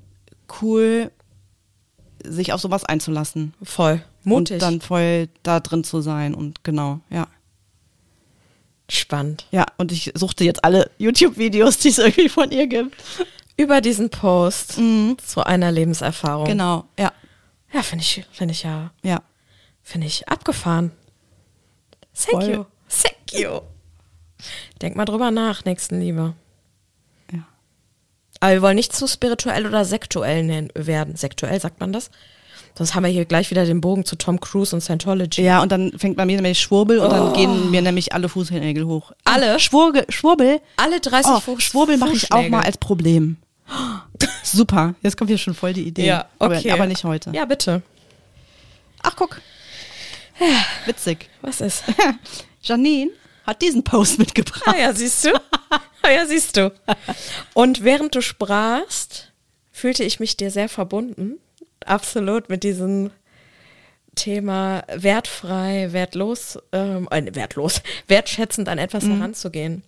[0.61, 1.11] cool,
[2.23, 3.53] sich auf sowas einzulassen.
[3.61, 4.01] Voll.
[4.23, 4.55] Mutig.
[4.55, 7.27] Und dann voll da drin zu sein und genau, ja.
[8.89, 9.47] Spannend.
[9.51, 12.95] Ja, und ich suchte jetzt alle YouTube-Videos, die es irgendwie von ihr gibt.
[13.57, 14.73] Über diesen Post
[15.25, 16.45] zu einer Lebenserfahrung.
[16.45, 17.11] Genau, ja,
[17.73, 19.21] Ja, finde ich, finde ich ja, ja.
[19.81, 20.91] finde ich abgefahren.
[22.17, 22.49] Thank Voll.
[22.53, 22.65] you.
[22.89, 23.59] Thank you.
[24.81, 26.33] Denk mal drüber nach, Nächstenliebe.
[27.31, 27.39] ja.
[28.39, 31.15] Aber wir wollen nicht zu spirituell oder sektuell werden.
[31.15, 32.09] Sektuell sagt man das?
[32.77, 35.41] Sonst haben wir hier gleich wieder den Bogen zu Tom Cruise und Scientology.
[35.41, 38.85] Ja, und dann fängt bei mir nämlich Schwurbel und dann gehen mir nämlich alle Fußnägel
[38.85, 39.11] hoch.
[39.23, 39.59] Alle?
[39.59, 40.61] Schwurge, Schwurbel?
[40.77, 43.37] Alle 30 Oh, Fuß- Schwurbel mache ich auch mal als Problem.
[44.43, 46.05] Super, jetzt kommt hier schon voll die Idee.
[46.05, 46.69] Ja, okay.
[46.69, 47.31] Aber, aber nicht heute.
[47.33, 47.81] Ja, bitte.
[49.01, 49.41] Ach, guck.
[50.85, 51.29] Witzig.
[51.41, 51.83] Was ist?
[52.61, 53.11] Janine
[53.45, 54.63] hat diesen Post mitgebracht.
[54.65, 55.29] Ah ja, siehst du?
[56.01, 56.71] Ah ja, siehst du.
[57.53, 59.31] Und während du sprachst,
[59.71, 61.39] fühlte ich mich dir sehr verbunden.
[61.85, 63.11] Absolut mit diesem
[64.15, 69.83] Thema wertfrei, wertlos, ähm, äh, wertlos, wertschätzend an etwas heranzugehen.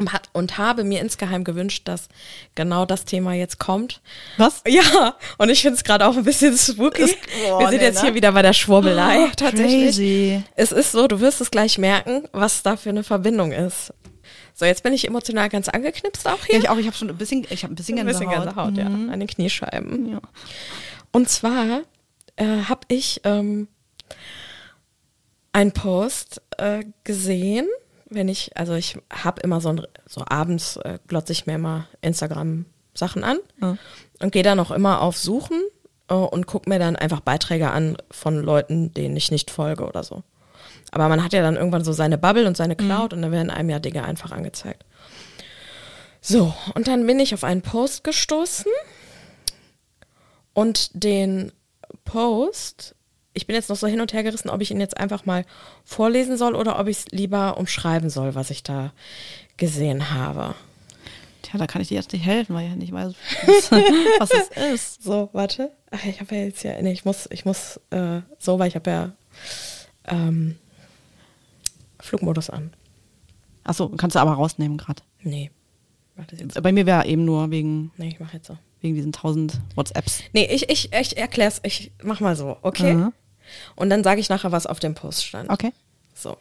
[0.00, 2.08] Und, hat, und habe mir insgeheim gewünscht, dass
[2.54, 4.00] genau das Thema jetzt kommt.
[4.38, 4.62] Was?
[4.66, 7.02] Ja, und ich finde es gerade auch ein bisschen spooky.
[7.02, 7.10] Das-
[7.46, 8.02] boah, Wir sind nee, jetzt ne?
[8.04, 9.84] hier wieder bei der Schwurbelei tatsächlich.
[9.96, 10.42] Crazy.
[10.56, 13.92] Es ist so, du wirst es gleich merken, was da für eine Verbindung ist.
[14.54, 16.54] So, jetzt bin ich emotional ganz angeknipst auch hier.
[16.56, 18.30] Ja, ich auch, ich habe schon ein bisschen, ich habe ein bisschen Ein Gänsehaut.
[18.34, 20.12] bisschen Gänsehaut, ja, an den Kniescheiben.
[20.12, 20.20] Ja.
[21.12, 21.82] Und zwar
[22.36, 23.68] äh, habe ich ähm,
[25.52, 27.66] einen Post äh, gesehen,
[28.10, 31.86] wenn ich, also ich habe immer so, ein, so abends äh, glotze ich mir immer
[32.02, 33.76] Instagram-Sachen an Ja.
[34.20, 35.60] und gehe dann auch immer auf Suchen
[36.08, 40.02] äh, und gucke mir dann einfach Beiträge an von Leuten, denen ich nicht folge oder
[40.04, 40.22] so.
[40.92, 43.50] Aber man hat ja dann irgendwann so seine Bubble und seine Cloud und dann werden
[43.50, 44.84] einem ja Dinge einfach angezeigt.
[46.20, 48.70] So, und dann bin ich auf einen Post gestoßen
[50.52, 51.52] und den
[52.04, 52.94] Post,
[53.32, 55.44] ich bin jetzt noch so hin und her gerissen, ob ich ihn jetzt einfach mal
[55.84, 58.92] vorlesen soll oder ob ich es lieber umschreiben soll, was ich da
[59.56, 60.54] gesehen habe.
[61.42, 63.14] Tja, da kann ich dir jetzt nicht helfen, weil ich ja nicht weiß,
[64.18, 65.02] was, es ist.
[65.02, 65.70] So, warte.
[65.90, 68.74] Ach, ich habe ja jetzt ja, nee, ich muss, ich muss äh, so, weil ich
[68.74, 69.12] habe ja
[70.06, 70.56] ähm,
[72.00, 72.72] Flugmodus an.
[73.64, 75.02] Achso, kannst du aber rausnehmen gerade.
[75.22, 75.50] Nee.
[76.62, 78.58] Bei mir wäre eben nur wegen, Nee, ich mache jetzt so.
[78.80, 80.22] Wegen diesen tausend WhatsApps.
[80.32, 82.94] Nee, ich, ich, ich erklär's, ich mach mal so, okay?
[82.94, 83.12] Mhm.
[83.76, 85.50] Und dann sage ich nachher, was auf dem Post stand.
[85.50, 85.72] Okay.
[86.14, 86.36] So.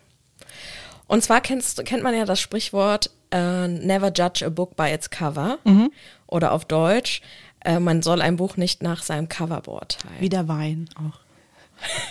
[1.08, 5.10] Und zwar kennst, kennt man ja das Sprichwort äh, Never judge a book by its
[5.10, 5.58] cover.
[6.28, 7.22] Oder auf Deutsch,
[7.66, 10.16] äh, man soll ein Buch nicht nach seinem Cover beurteilen.
[10.20, 11.20] Wie der Wein auch.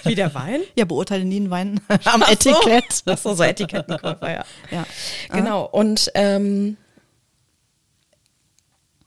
[0.04, 0.60] Wie der Wein?
[0.76, 2.32] Ja, beurteile nie einen Wein am Ach so.
[2.32, 3.02] Etikett.
[3.06, 4.44] Ach so, so Etikettenkäufer, ja.
[4.70, 4.86] Ja.
[5.30, 5.64] Genau.
[5.64, 6.76] Und ähm,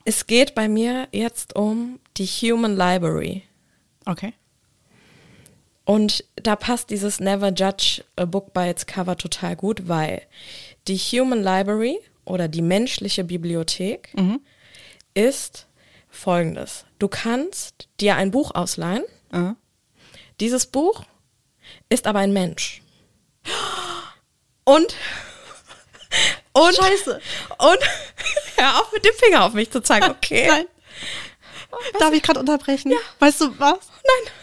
[0.06, 3.44] es geht bei mir jetzt um die Human Library.
[4.06, 4.34] Okay.
[5.86, 10.22] Und da passt dieses Never Judge a Book by its Cover total gut, weil
[10.88, 14.14] die Human Library oder die menschliche Bibliothek
[15.14, 15.68] ist
[16.10, 16.86] folgendes.
[17.00, 19.04] Du kannst dir ein Buch ausleihen.
[19.32, 19.56] Mhm.
[20.40, 21.04] Dieses Buch
[21.90, 22.82] ist aber ein Mensch.
[24.64, 24.96] Und
[26.54, 27.22] und Scheiße.
[27.58, 27.80] und
[28.58, 30.48] hör auf mit dem Finger auf mich zu zeigen, okay?
[30.48, 30.66] Nein.
[32.00, 32.94] Darf ich gerade unterbrechen?
[33.20, 33.80] Weißt du was?
[34.04, 34.34] Nein.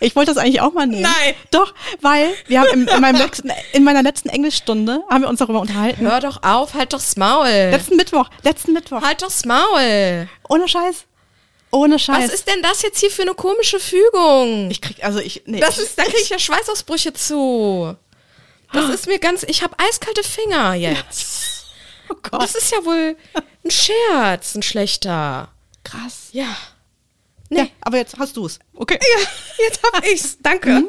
[0.00, 1.02] Ich wollte das eigentlich auch mal nehmen.
[1.02, 1.34] Nein.
[1.50, 5.60] Doch, weil wir haben in, meinem letzten, in meiner letzten Englischstunde haben wir uns darüber
[5.60, 6.02] unterhalten.
[6.02, 7.46] Hör doch auf, halt doch's Maul.
[7.46, 9.00] Letzten Mittwoch, letzten Mittwoch.
[9.00, 10.28] halt doch's Maul.
[10.48, 11.06] Ohne Scheiß.
[11.70, 12.28] Ohne Scheiß.
[12.28, 14.70] Was ist denn das jetzt hier für eine komische Fügung?
[14.70, 15.58] ich krieg, also ich, nee.
[15.58, 17.96] das ist, da kriege ich ja Schweißausbrüche zu.
[18.72, 21.66] Das ist mir ganz, ich habe eiskalte Finger jetzt.
[22.08, 22.42] oh Gott.
[22.42, 23.16] Das ist ja wohl
[23.64, 25.48] ein Scherz, ein schlechter.
[25.84, 26.28] krass.
[26.32, 26.56] Ja.
[27.50, 28.58] Ja, aber jetzt hast du es.
[28.74, 28.98] Okay.
[29.00, 29.26] Ja,
[29.64, 30.38] jetzt hab ich's.
[30.42, 30.82] Danke.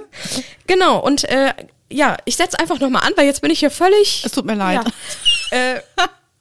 [0.67, 1.53] Genau, und äh,
[1.91, 4.23] ja, ich setze einfach nochmal an, weil jetzt bin ich hier völlig.
[4.25, 4.81] Es tut mir leid.
[5.51, 5.57] Ja.
[5.75, 5.81] äh,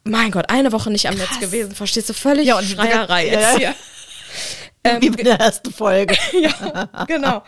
[0.05, 2.15] mein Gott, eine Woche nicht am Netz gewesen, verstehst du?
[2.15, 3.75] Völlig Ja, und- Schreierei ja, jetzt hier.
[4.85, 6.17] Ähm, Wie bei der ersten Folge.
[6.33, 7.43] ja, genau.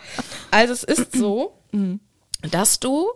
[0.51, 1.55] Also es ist so,
[2.41, 3.07] dass du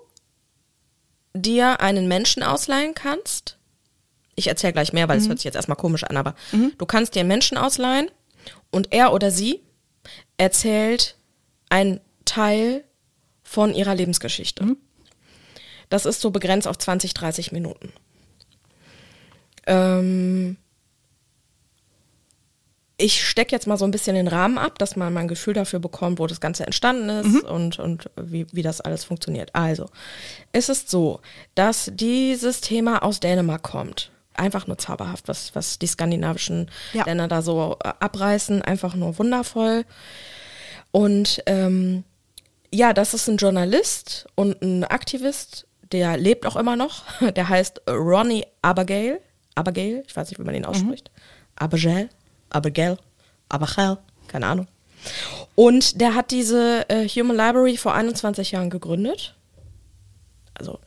[1.33, 3.57] dir einen Menschen ausleihen kannst.
[4.35, 6.35] Ich erzähle gleich mehr, weil es hört sich jetzt erstmal komisch an, aber
[6.77, 8.09] du kannst dir einen Menschen ausleihen
[8.71, 9.61] und er oder sie
[10.37, 11.15] erzählt
[11.69, 12.83] einen Teil
[13.43, 14.63] von ihrer Lebensgeschichte.
[15.89, 17.91] Das ist so begrenzt auf 20, 30 Minuten.
[19.67, 20.57] Ähm,
[23.01, 25.53] ich stecke jetzt mal so ein bisschen den Rahmen ab, dass man mal ein Gefühl
[25.53, 29.53] dafür bekommt, wo das Ganze entstanden ist und, und wie, wie das alles funktioniert.
[29.53, 29.87] Also,
[30.51, 31.19] es ist so,
[31.55, 34.11] dass dieses Thema aus Dänemark kommt.
[34.33, 37.03] Einfach nur zauberhaft, was, was die skandinavischen Ja.
[37.05, 38.61] Länder da so äh, abreißen.
[38.61, 39.83] Einfach nur wundervoll.
[40.91, 42.03] Und ähm,
[42.73, 47.03] ja, das ist ein Journalist und ein Aktivist, der lebt auch immer noch.
[47.35, 49.19] Der heißt Ronnie Abergale.
[49.55, 51.11] Abergale, ich weiß nicht, wie man ihn ausspricht.
[52.51, 52.97] Abergale,
[53.49, 53.97] Abergale, Abergale,
[54.27, 54.67] keine Ahnung.
[55.55, 59.35] Und der hat diese äh, Human Library vor 21 Jahren gegründet.
[60.53, 60.79] Also,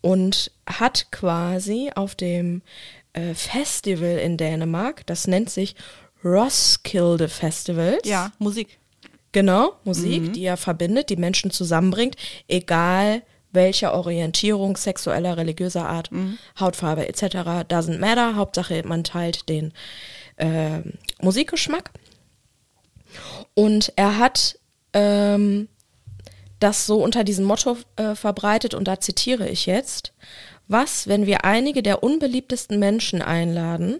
[0.00, 2.62] und hat quasi auf dem
[3.12, 5.74] äh, Festival in Dänemark, das nennt sich
[6.24, 7.98] Roskilde Festival.
[8.04, 8.78] Ja, Musik.
[9.32, 12.16] Genau, Musik, die ja verbindet, die Menschen zusammenbringt,
[12.48, 16.10] egal welcher Orientierung, sexueller, religiöser Art,
[16.60, 17.22] Hautfarbe etc.
[17.68, 18.36] Doesn't matter.
[18.36, 19.72] Hauptsache, man teilt den
[20.42, 20.82] äh,
[21.20, 21.90] Musikgeschmack.
[23.54, 24.58] Und er hat
[24.92, 25.68] ähm,
[26.58, 30.12] das so unter diesem Motto äh, verbreitet, und da zitiere ich jetzt,
[30.68, 33.98] was, wenn wir einige der unbeliebtesten Menschen einladen,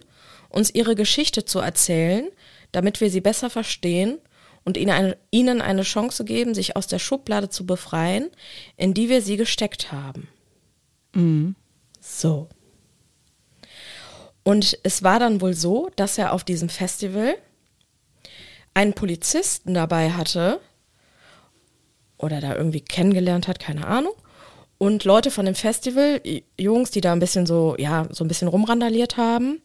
[0.49, 2.27] uns ihre Geschichte zu erzählen,
[2.71, 4.19] damit wir sie besser verstehen
[4.65, 8.29] und ihnen eine, ihnen eine Chance geben, sich aus der Schublade zu befreien,
[8.77, 10.27] in die wir sie gesteckt haben.
[11.99, 12.49] So.
[14.43, 17.35] Und es war dann wohl so, dass er auf diesem Festival
[18.73, 20.59] einen Polizisten dabei hatte
[22.17, 24.13] oder da irgendwie kennengelernt hat, keine Ahnung.
[24.77, 26.21] Und Leute von dem Festival,
[26.59, 29.61] Jungs, die da ein bisschen so, ja, so ein bisschen rumrandaliert haben.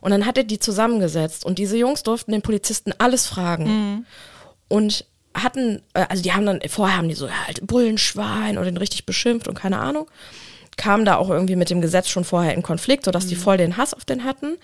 [0.00, 4.06] Und dann hat er die zusammengesetzt und diese Jungs durften den Polizisten alles fragen.
[4.68, 5.04] Und
[5.34, 8.76] hatten, äh, also die haben dann, vorher haben die so, ja, halt Bullenschwein oder den
[8.76, 10.08] richtig beschimpft und keine Ahnung.
[10.78, 13.76] Kamen da auch irgendwie mit dem Gesetz schon vorher in Konflikt, sodass die voll den
[13.76, 14.56] Hass auf den hatten.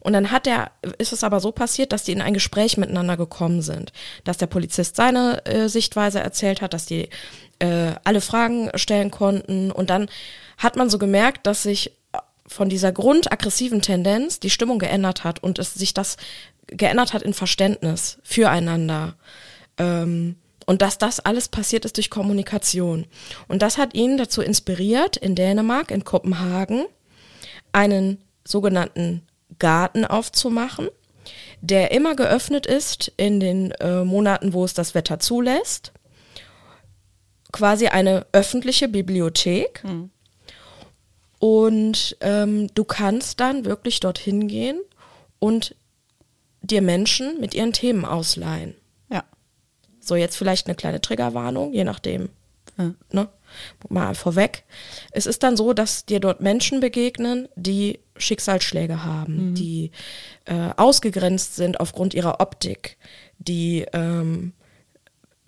[0.00, 3.16] Und dann hat er, ist es aber so passiert, dass die in ein Gespräch miteinander
[3.16, 3.92] gekommen sind.
[4.24, 7.08] Dass der Polizist seine äh, Sichtweise erzählt hat, dass die
[7.58, 9.70] äh, alle Fragen stellen konnten.
[9.70, 10.08] Und dann
[10.56, 11.92] hat man so gemerkt, dass sich
[12.46, 16.16] von dieser grundaggressiven Tendenz die Stimmung geändert hat und es sich das
[16.66, 19.14] geändert hat in Verständnis füreinander.
[19.76, 20.36] Ähm,
[20.68, 23.06] und dass das alles passiert ist durch Kommunikation.
[23.48, 26.84] Und das hat ihn dazu inspiriert, in Dänemark, in Kopenhagen,
[27.72, 29.26] einen sogenannten
[29.58, 30.88] Garten aufzumachen,
[31.62, 35.92] der immer geöffnet ist in den äh, Monaten, wo es das Wetter zulässt.
[37.50, 39.82] Quasi eine öffentliche Bibliothek.
[41.38, 44.82] Und ähm, du kannst dann wirklich dorthin gehen
[45.38, 45.74] und
[46.60, 48.74] dir Menschen mit ihren Themen ausleihen.
[50.08, 52.30] So, jetzt vielleicht eine kleine Triggerwarnung, je nachdem.
[52.78, 52.94] Ja.
[53.12, 53.28] Ne?
[53.88, 54.64] Mal vorweg.
[55.10, 59.90] Es ist dann so, dass dir dort Menschen begegnen, die Schicksalsschläge haben, die
[60.44, 62.96] äh, ausgegrenzt sind aufgrund ihrer Optik,
[63.38, 64.52] die ähm,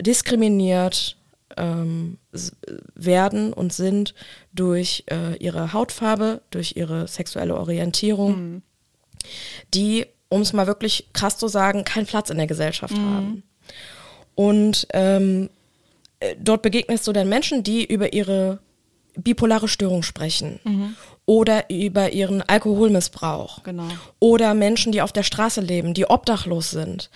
[0.01, 1.17] diskriminiert
[1.57, 2.17] ähm,
[2.95, 4.13] werden und sind
[4.53, 8.61] durch äh, ihre Hautfarbe, durch ihre sexuelle Orientierung,
[9.73, 13.43] die, um es mal wirklich krass zu sagen, keinen Platz in der Gesellschaft haben.
[14.35, 15.49] Und ähm,
[16.19, 18.59] äh, dort begegnest du dann Menschen, die über ihre
[19.17, 23.87] bipolare Störung sprechen oder über ihren Alkoholmissbrauch Genau.
[24.19, 27.09] oder Menschen, die auf der Straße leben, die obdachlos sind.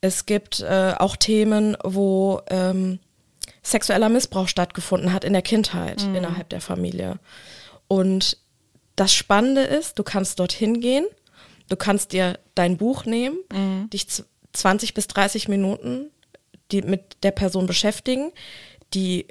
[0.00, 2.98] Es gibt äh, auch Themen, wo ähm,
[3.62, 7.18] sexueller Missbrauch stattgefunden hat in der Kindheit innerhalb der Familie.
[7.88, 8.38] Und
[8.96, 11.06] das Spannende ist, du kannst dorthin gehen,
[11.68, 13.36] du kannst dir dein Buch nehmen,
[13.92, 16.10] dich z- 20 bis 30 Minuten
[16.72, 18.32] die mit der Person beschäftigen,
[18.94, 19.26] die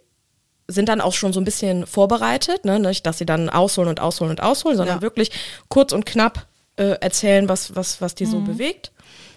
[0.68, 2.80] sind dann auch schon so ein bisschen vorbereitet, ne?
[2.80, 5.02] nicht, dass sie dann ausholen und ausholen und ausholen, sondern Ja.
[5.02, 5.32] wirklich
[5.70, 8.92] kurz und knapp äh, erzählen, was, was, was die so bewegt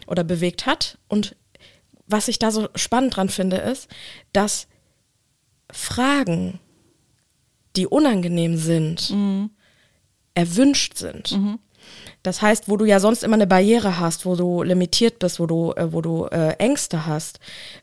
[0.07, 0.97] oder bewegt hat.
[1.07, 1.37] Und
[2.07, 3.89] was ich da so spannend dran finde, ist,
[4.33, 4.69] dass
[5.71, 6.59] Fragen,
[7.77, 9.15] die unangenehm sind,
[10.35, 11.39] erwünscht sind.
[12.23, 15.47] Das heißt, wo du ja sonst immer eine Barriere hast, wo du limitiert bist, wo
[15.47, 17.39] du, äh, wo du äh, Ängste hast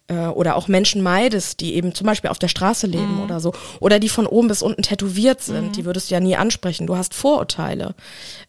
[0.08, 3.54] äh, oder auch Menschen meidest, die eben zum Beispiel auf der Straße leben oder so
[3.80, 6.86] oder die von oben bis unten tätowiert sind, die würdest du ja nie ansprechen.
[6.86, 7.96] Du hast Vorurteile,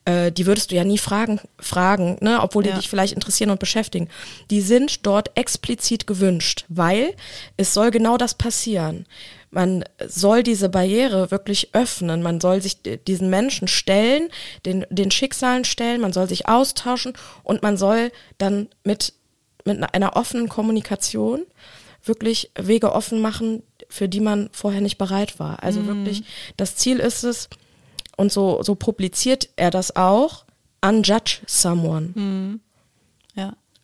[0.05, 2.77] äh, die würdest du ja nie fragen, fragen, ne, obwohl die Ja.
[2.77, 4.09] dich vielleicht interessieren und beschäftigen.
[4.51, 7.15] Die sind dort explizit gewünscht, weil
[7.57, 9.07] es soll genau das passieren.
[9.57, 12.23] Man soll diese Barriere wirklich öffnen.
[12.23, 14.29] Man soll sich diesen Menschen stellen,
[14.67, 16.03] den, den Schicksalen stellen.
[16.03, 19.15] Man soll sich austauschen und man soll dann mit,
[19.65, 21.41] mit einer offenen Kommunikation
[22.05, 25.63] wirklich Wege offen machen, für die man vorher nicht bereit war.
[25.63, 26.25] Also wirklich,
[26.59, 27.49] das Ziel ist es,
[28.19, 30.45] und so, so publiziert er das auch,
[30.85, 32.13] unjudge someone.
[32.15, 32.23] Ja.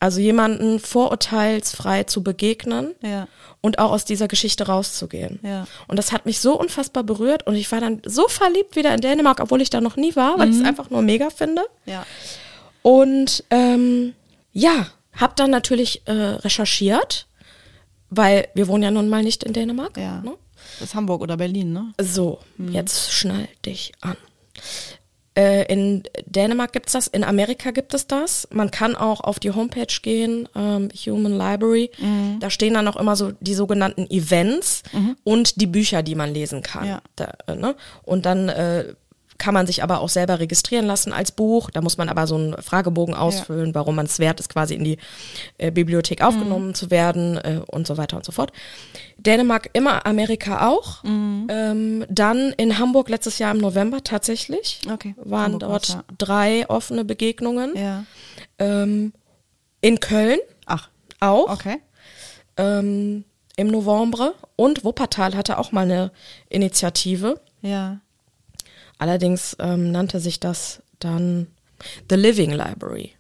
[0.03, 3.29] Also jemanden vorurteilsfrei zu begegnen Ja.
[3.61, 5.39] und auch aus dieser Geschichte rauszugehen.
[5.45, 5.69] Ja.
[5.87, 9.01] Und das hat mich so unfassbar berührt und ich war dann so verliebt wieder in
[9.01, 11.63] Dänemark, obwohl ich da noch nie war, weil ich es einfach nur mega finde.
[11.87, 12.05] Ja.
[12.83, 14.15] Und ähm,
[14.53, 17.29] ja, habe dann natürlich äh, recherchiert,
[18.11, 19.97] weil wir wohnen ja nun mal nicht in Dänemark.
[19.99, 20.21] Ja.
[20.21, 20.33] Ne?
[20.81, 21.93] Das ist Hamburg oder Berlin, ne?
[22.01, 24.17] So, jetzt schnall dich an.
[25.35, 28.49] Äh, in Dänemark gibt es das, in Amerika gibt es das.
[28.51, 31.91] Man kann auch auf die Homepage gehen, ähm, Human Library.
[32.41, 34.83] Da stehen dann auch immer so die sogenannten Events
[35.25, 36.87] und die Bücher, die man lesen kann.
[36.87, 37.03] Ja.
[37.17, 37.75] Da, äh, ne?
[38.03, 38.95] Und dann äh,
[39.43, 41.69] kann man sich aber auch selber registrieren lassen als Buch.
[41.73, 44.85] Da muss man aber so einen Fragebogen ausfüllen, warum man es wert ist, quasi in
[44.85, 44.99] die
[45.59, 48.53] äh, Bibliothek aufgenommen zu werden äh, und so weiter und so fort.
[49.19, 51.03] Dänemark immer, Amerika auch.
[51.03, 54.81] Ähm, dann in Hamburg letztes Jahr im November tatsächlich.
[54.89, 55.17] Okay.
[55.17, 56.05] Waren Hamburg dort ja.
[56.19, 57.77] drei offene Begegnungen.
[57.77, 58.05] Ja.
[58.61, 59.13] Ähm,
[59.81, 60.89] in Köln Ach,
[61.19, 61.83] auch okay.
[62.57, 63.25] ähm,
[63.57, 64.35] im November.
[64.55, 66.13] Und Wuppertal hatte auch mal eine
[66.49, 67.41] Initiative.
[67.61, 67.99] Ja.
[69.03, 71.49] Allerdings ähm, nannte sich das dann
[72.09, 73.11] The Living Library.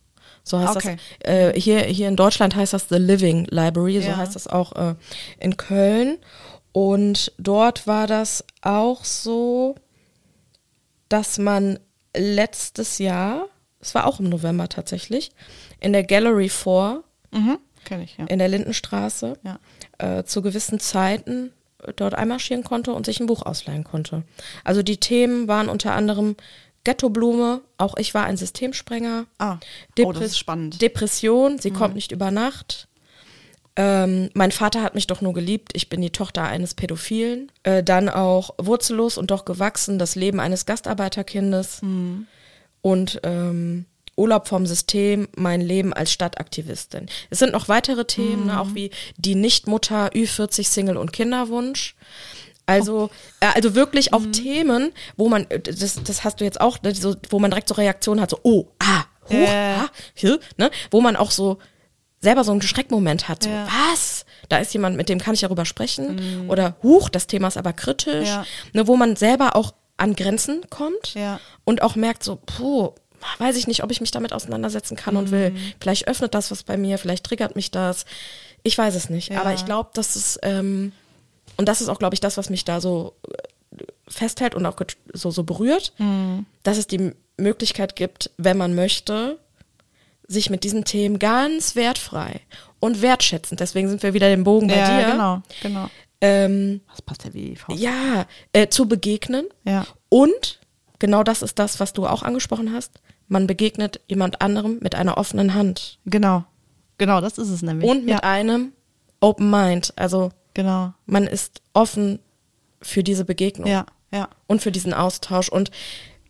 [0.44, 0.96] So heißt Okay.
[1.20, 1.28] das.
[1.28, 4.16] Äh, hier, hier in Deutschland heißt das The Living Library, so Ja.
[4.16, 4.94] heißt das auch äh,
[5.40, 6.18] in Köln.
[6.70, 9.74] Und dort war das auch so,
[11.08, 11.80] dass man
[12.16, 13.46] letztes Jahr,
[13.80, 15.32] es war auch im November tatsächlich,
[15.80, 17.02] in der Gallery 4
[17.32, 17.58] Mhm.
[18.04, 18.26] Ich, ja.
[18.26, 19.58] in der Lindenstraße Ja.
[19.98, 21.50] äh, zu gewissen Zeiten
[21.96, 24.22] dort einmarschieren konnte und sich ein Buch ausleihen konnte.
[24.64, 26.36] Also die Themen waren unter anderem
[26.84, 29.26] Ghettoblume, auch ich war ein Systemsprenger.
[29.38, 29.58] Ah.
[29.96, 30.74] Depres- Oh, das ist spannend.
[30.74, 30.78] Mhm.
[30.78, 32.88] Depression, sie kommt nicht über Nacht.
[33.74, 37.50] Ähm, mein Vater hat mich doch nur geliebt, ich bin die Tochter eines Pädophilen.
[37.62, 41.80] Äh, dann auch wurzellos und doch gewachsen, das Leben eines Gastarbeiterkindes.
[41.82, 42.26] Mhm.
[42.82, 43.86] Und ähm,
[44.22, 47.06] Urlaub vom System, mein Leben als Stadtaktivistin.
[47.30, 51.96] Es sind noch weitere Themen, ne, auch wie die Nichtmutter, Ü40, Single und Kinderwunsch.
[52.66, 53.10] Also,
[53.40, 56.94] äh, also wirklich auch Themen, wo man, äh, das, das hast du jetzt auch, ne,
[56.94, 59.74] so, wo man direkt so Reaktionen hat, so, oh, ah, huch, Äh.
[59.74, 61.58] ah, hier, ne, wo man auch so
[62.20, 63.66] selber so einen Schreckmoment hat, so, Ja.
[63.90, 64.24] was?
[64.48, 66.48] Da ist jemand, mit dem kann ich darüber sprechen.
[66.48, 68.28] Oder, huch, das Thema ist aber kritisch.
[68.28, 68.46] Ja.
[68.72, 71.40] Ne, wo man selber auch an Grenzen kommt Ja.
[71.64, 72.92] und auch merkt so, puh,
[73.38, 75.50] weiß ich nicht, ob ich mich damit auseinandersetzen kann und will.
[75.50, 75.72] Mhm.
[75.80, 78.04] Vielleicht öffnet das was bei mir, vielleicht triggert mich das.
[78.62, 79.30] Ich weiß es nicht.
[79.32, 79.40] Ja.
[79.40, 80.92] Aber ich glaube, dass es, ähm,
[81.56, 84.76] und das ist auch, glaube ich, das, was mich da so äh, festhält und auch
[85.12, 86.46] so, so berührt, Mhm.
[86.62, 89.38] dass es die Möglichkeit gibt, wenn man möchte,
[90.28, 92.40] sich mit diesen Themen ganz wertfrei
[92.80, 95.90] und wertschätzend, deswegen sind wir wieder den Bogen bei ja, dir, genau, genau.
[96.20, 97.80] ähm, Das passt ja wie die Faust.
[97.80, 99.86] ja, äh, zu begegnen Ja.
[100.08, 100.60] und
[101.02, 103.00] genau das ist das, was du auch angesprochen hast.
[103.28, 106.44] Man begegnet jemand anderem mit einer offenen Hand Genau.
[106.96, 107.90] Genau, das ist es nämlich.
[107.90, 108.72] und mit ja, einem
[109.20, 109.92] Open Mind.
[109.96, 110.94] Also genau.
[111.06, 112.20] man ist offen
[112.80, 114.28] für diese Begegnung Ja, ja.
[114.46, 115.48] und für diesen Austausch.
[115.48, 115.70] Und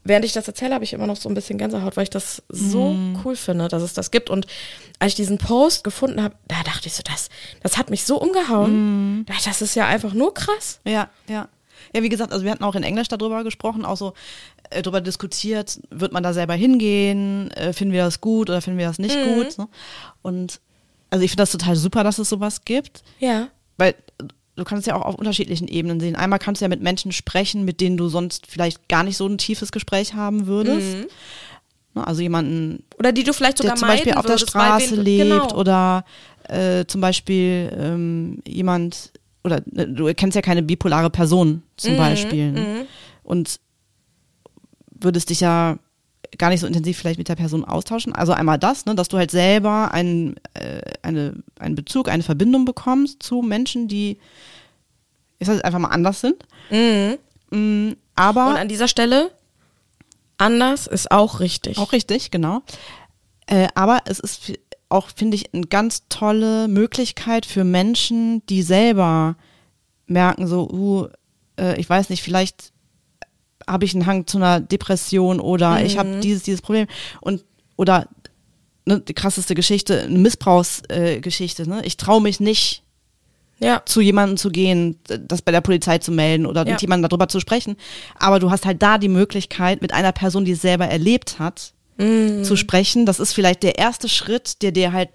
[0.05, 2.43] während ich das erzähle, habe ich immer noch so ein bisschen Gänsehaut, weil ich das
[2.49, 3.21] so Mhm.
[3.25, 4.31] cool finde, dass es das gibt.
[4.31, 4.47] Und
[4.99, 7.29] als ich diesen Post gefunden habe, da dachte ich so, das,
[7.63, 9.27] das hat mich so umgehauen.
[9.29, 10.81] Ich, Das ist ja einfach nur krass.
[10.85, 11.49] Ja, ja.
[11.95, 14.15] Ja, wie gesagt, also wir hatten auch in Englisch darüber gesprochen, auch so
[14.75, 18.79] äh, darüber diskutiert, wird man da selber hingehen, äh, finden wir das gut oder finden
[18.79, 19.59] wir das nicht gut.
[19.59, 19.69] Ne?
[20.23, 20.61] Und
[21.11, 23.49] also ich finde das total super, dass es sowas gibt, Ja.
[23.77, 23.95] weil
[24.57, 26.17] du kannst ja auch auf unterschiedlichen Ebenen sehen.
[26.17, 29.27] Einmal kannst du ja mit Menschen sprechen, mit denen du sonst vielleicht gar nicht so
[29.27, 30.97] ein tiefes Gespräch haben würdest.
[31.95, 32.07] Ne?
[32.07, 35.31] Also jemanden, Oder die du vielleicht sogar der zum Beispiel auf der Straße wen- lebt
[35.31, 35.55] genau.
[35.59, 36.05] oder
[36.49, 39.13] äh, zum Beispiel ähm, jemand,
[39.45, 42.53] oder äh, du kennst ja keine bipolare Person Mhm, zum Beispiel.
[42.53, 42.87] Ne?
[43.23, 43.61] Und
[45.05, 45.79] würdest dich ja
[46.39, 48.15] gar nicht so intensiv vielleicht mit der Person austauschen.
[48.15, 52.65] Also einmal das, ne, dass du halt selber einen, äh, eine, einen Bezug, eine Verbindung
[52.65, 54.19] bekommst zu Menschen, die,
[55.39, 56.37] ich sag jetzt einfach mal anders sind.
[56.71, 57.19] Mhm.
[57.51, 59.31] Mm, aber Und an dieser Stelle
[60.39, 61.79] anders ist auch richtig.
[61.79, 62.63] Auch richtig, genau.
[63.47, 64.53] Äh, aber es ist
[64.89, 69.37] auch, finde ich, eine ganz tolle Möglichkeit für Menschen, die selber
[70.07, 71.09] merken, so, uh,
[71.59, 72.72] äh, ich weiß nicht, vielleicht
[73.69, 76.87] habe ich einen Hang zu einer Depression oder ich habe dieses, dieses Problem
[77.21, 77.45] und
[77.77, 78.09] oder
[78.87, 81.83] ne, die krasseste Geschichte, eine Missbrauchsgeschichte, äh, ne?
[81.85, 82.83] Ich traue mich nicht,
[83.59, 83.83] ja.
[83.85, 86.73] zu jemandem zu gehen, das bei der Polizei zu melden oder Ja.
[86.73, 87.77] mit jemandem darüber zu sprechen.
[88.19, 91.73] Aber du hast halt da die Möglichkeit, mit einer Person, die es selber erlebt hat,
[91.99, 92.43] Mhm.
[92.45, 93.07] zu sprechen.
[93.07, 95.11] Das ist vielleicht der erste Schritt, der dir halt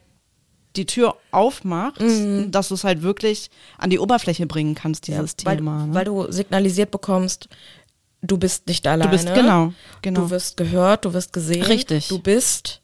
[0.76, 2.52] die Tür aufmacht, Mhm.
[2.52, 5.88] dass du es halt wirklich an die Oberfläche bringen kannst, dieses weil, Thema.
[5.88, 5.94] Ne?
[5.96, 7.50] weil du signalisiert bekommst,
[8.22, 9.12] du bist nicht alleine.
[9.12, 10.22] bist- genau, genau.
[10.22, 11.64] Du wirst gehört, du wirst gesehen.
[11.64, 12.08] Richtig.
[12.10, 12.82] Du bist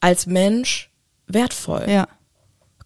[0.00, 0.90] als Mensch
[1.26, 1.84] wertvoll.
[1.88, 2.06] ja.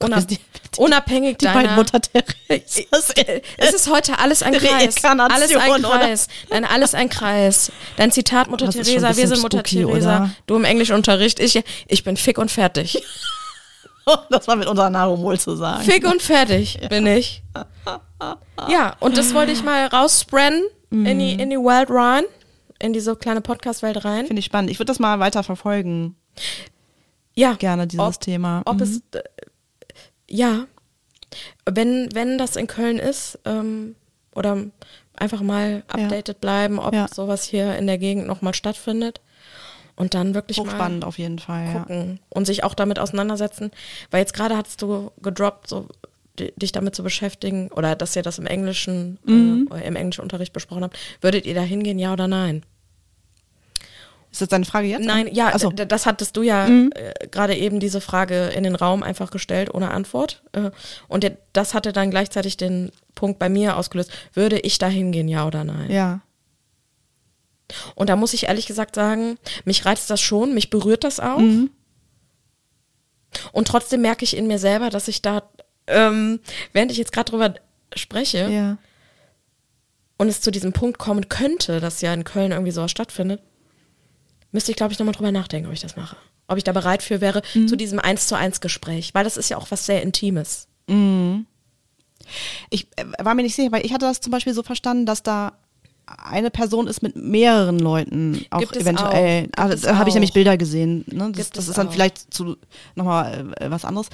[0.01, 0.39] Una die-
[0.79, 3.13] unabhängig Die deiner Mutter Theresas.
[3.57, 4.97] es ist heute alles ein Kreis.
[5.05, 5.89] Alles ein oder?
[5.91, 6.27] Kreis.
[6.51, 7.71] Nein, alles ein Kreis.
[7.97, 10.31] Dein Zitat Mutter ein wir sind Mutter spooky, Teresa, oder?
[10.47, 13.01] du im Englischunterricht, ich, ich bin fick und fertig.
[14.31, 15.85] das war mit unserer Nahrung wohl zu sagen.
[15.85, 17.43] Fick und fertig bin ich.
[18.69, 19.89] Ja, und das wollte ich mal
[20.93, 22.24] rausspreaden in, die, in die Welt rein,
[22.78, 24.26] in diese kleine Podcast-Welt rein.
[24.26, 24.70] Finde ich spannend.
[24.70, 26.16] Ich würde das mal weiter verfolgen.
[27.34, 28.62] Ja, Gerne dieses ob, Thema.
[28.66, 28.82] Ob Mhm.
[28.82, 29.22] es, äh,
[30.28, 30.66] ja,
[31.64, 33.95] wenn, wenn das in Köln ist, ähm,
[34.34, 34.59] oder
[35.16, 37.07] einfach mal updated bleiben, ob Ja.
[37.12, 39.20] sowas hier in der Gegend nochmal stattfindet.
[39.95, 41.66] Und dann wirklich mal Hochspannend auf jeden Fall.
[41.66, 41.72] Ja.
[41.80, 43.70] gucken und sich auch damit auseinandersetzen.
[44.11, 45.86] Weil jetzt gerade hast du gedroppt, so
[46.39, 49.68] dich damit zu beschäftigen oder dass ihr das im Englischen, Mhm.
[49.72, 50.97] äh, im Englischunterricht besprochen habt.
[51.20, 52.62] Würdet ihr da hingehen, ja oder nein?
[54.30, 55.05] Ist das deine Frage jetzt?
[55.05, 55.68] Nein, ja, so.
[55.70, 56.89] das hattest du ja äh,
[57.30, 60.43] gerade eben diese Frage in den Raum einfach gestellt, ohne Antwort.
[60.53, 60.70] Äh,
[61.07, 64.11] und der, das hatte dann gleichzeitig den Punkt bei mir ausgelöst.
[64.33, 65.91] Würde ich da hingehen, ja oder nein?
[65.91, 66.22] Ja.
[67.95, 71.39] Und da muss ich ehrlich gesagt sagen, mich reizt das schon, mich berührt das auch.
[71.39, 71.70] Mhm.
[73.53, 75.43] Und trotzdem merke ich in mir selber, dass ich da,
[75.87, 76.41] ähm,
[76.72, 77.55] während ich jetzt gerade drüber
[77.95, 78.78] spreche Ja.
[80.16, 83.41] und es zu diesem Punkt kommen könnte, dass ja in Köln irgendwie sowas stattfindet,
[84.53, 86.16] müsste ich, glaube ich, nochmal drüber nachdenken, ob ich das mache.
[86.49, 87.68] Ob ich da bereit für wäre, Mhm.
[87.68, 90.68] zu diesem Eins zu eins Gespräch, weil das ist ja auch was sehr Intimes.
[92.70, 95.22] Ich äh, war mir nicht sicher, weil ich hatte das zum Beispiel so verstanden, dass
[95.22, 95.53] da
[96.07, 99.49] eine Person ist mit mehreren Leuten auch Gibt eventuell.
[99.57, 99.62] auch.
[99.64, 100.33] Ah, da habe ich nämlich.
[100.33, 101.05] Bilder gesehen.
[101.11, 101.33] Ne?
[101.35, 101.93] Das, das ist dann auch.
[101.93, 102.57] vielleicht zu
[102.95, 104.09] nochmal äh, was anderes.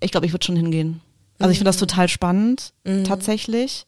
[0.00, 1.00] Ich glaube, ich würde schon hingehen.
[1.38, 1.80] Also ich finde das Mhm.
[1.86, 2.72] total spannend,
[3.06, 3.86] tatsächlich.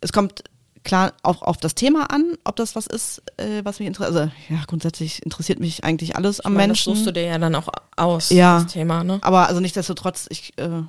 [0.00, 0.44] Es kommt
[0.84, 4.16] klar auch auf das Thema an, ob das was ist, äh, was mich interessiert.
[4.16, 6.90] Also ja, grundsätzlich interessiert mich eigentlich alles am Ich meine, Menschen.
[6.92, 8.60] Das suchst du dir ja dann auch aus, Ja.
[8.62, 9.18] das Thema, ne?
[9.22, 10.82] Aber also nichtsdestotrotz, ich, äh,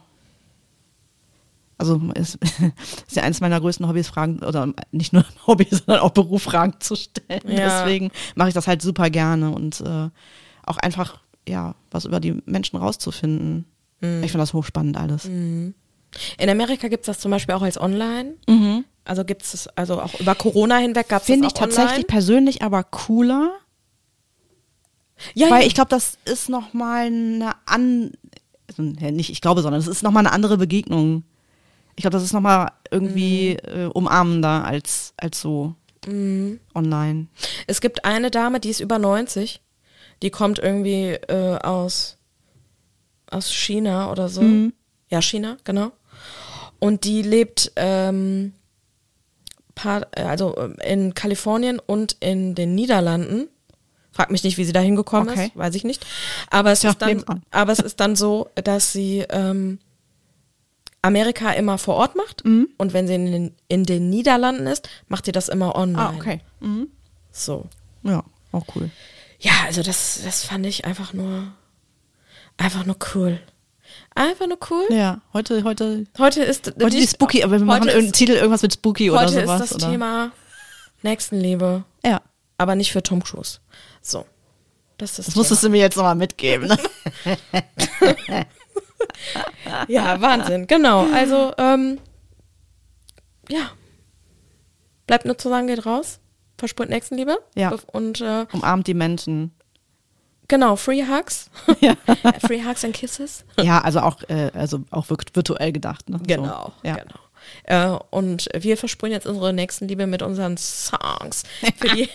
[1.78, 2.36] also es
[3.08, 6.76] ist ja eines meiner größten Hobbys, Fragen, oder nicht nur Hobby, sondern auch Beruf, Fragen
[6.80, 7.42] zu stellen.
[7.48, 7.84] Ja.
[7.86, 10.10] Deswegen mache ich das halt super gerne und äh,
[10.66, 13.66] auch einfach, ja, was über die Menschen rauszufinden.
[14.06, 14.24] Mhm.
[14.24, 15.26] Ich finde das hochspannend alles.
[15.26, 15.74] In
[16.39, 18.36] Amerika gibt es das zum Beispiel auch als Online.
[18.47, 18.86] Mhm.
[19.03, 22.06] Also gibt es, also auch über Corona hinweg gab es Finde ich tatsächlich online.
[22.06, 23.51] persönlich aber cooler,
[25.34, 25.68] Ja, weil ja.
[25.68, 28.12] ich glaube, das ist nochmal eine an,
[28.68, 31.24] also, nicht ich glaube, sondern es ist nochmal eine andere Begegnung.
[31.95, 33.80] Ich glaube, das ist nochmal irgendwie Mhm.
[33.82, 35.76] äh, umarmender als, als so
[36.76, 37.28] online.
[37.66, 39.60] Es gibt eine Dame, die ist über 90.
[40.22, 42.14] Die kommt irgendwie äh, aus,
[43.32, 44.44] aus China oder so.
[45.10, 45.92] Ja, China, genau.
[46.80, 48.54] Und die lebt ähm,
[49.84, 53.48] äh, also äh, in Kalifornien und in den Niederlanden.
[54.12, 55.48] Frag mich nicht, wie sie da hingekommen Okay.
[55.48, 56.06] ist, weiß ich nicht.
[56.50, 59.80] Aber es, Tja, ist dann, aber es ist dann so, dass sie ähm,
[61.02, 62.70] Amerika immer vor Ort macht Mhm.
[62.78, 66.00] und wenn sie in den, in den Niederlanden ist, macht sie das immer online.
[66.10, 66.40] Ah, okay.
[66.62, 66.88] Mhm.
[67.32, 67.66] So.
[68.04, 68.90] Ja, auch cool.
[69.40, 71.52] Ja, also das, das fand ich einfach nur,
[72.58, 73.39] einfach nur cool.
[74.16, 74.86] Einfach nur cool.
[74.89, 78.62] Ja, heute, heute, Heute ist heute die Spooky, aber wir machen heute ist, Titel irgendwas
[78.62, 79.62] mit Spooky oder heute sowas.
[79.62, 79.91] ist das oder?
[79.91, 80.32] Thema
[81.01, 82.22] Nächstenliebe, Ja,
[82.58, 83.60] aber nicht für Tom Cruise.
[84.01, 84.26] So.
[84.97, 86.68] Das ist das, das musstest du mir jetzt nochmal mitgeben.
[86.70, 86.78] Ne?
[89.88, 90.68] Ja, Wahnsinn.
[90.68, 91.06] Genau.
[91.14, 91.99] Also, ähm,
[93.49, 93.72] ja.
[95.08, 96.20] Bleibt nur zu sagen, geht raus.
[96.58, 97.38] Verspürt Nächstenliebe.
[97.56, 97.76] Ja.
[97.91, 99.53] Und äh, Umarmt die Menschen.
[100.48, 101.50] Genau, Free Hugs.
[102.46, 103.46] Free Hugs and Kisses.
[103.62, 106.10] Ja, also auch, äh, also auch virtu- virtuell gedacht.
[106.10, 106.20] Ne?
[106.26, 106.96] Genau, So, ja.
[106.96, 107.16] genau.
[107.66, 111.43] Äh, und wir versprühen jetzt unsere Nächstenliebe mit unseren Songs.
[111.78, 112.10] Für die,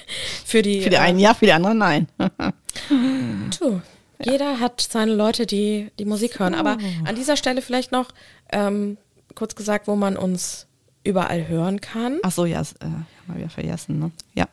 [0.45, 2.09] für die, Für die einen ja, für die anderen nein.
[3.57, 3.81] Tu,
[4.22, 6.55] jeder hat seine Leute, die die Musik hören.
[6.55, 8.09] Aber an dieser Stelle vielleicht noch
[8.53, 8.97] ähm,
[9.37, 10.66] kurz gesagt, wo man uns
[11.05, 12.18] überall hören kann.
[12.24, 13.99] Ach so, ja, das, äh, haben wir wieder vergessen.
[14.01, 14.11] Ne?
[14.35, 14.49] Ja.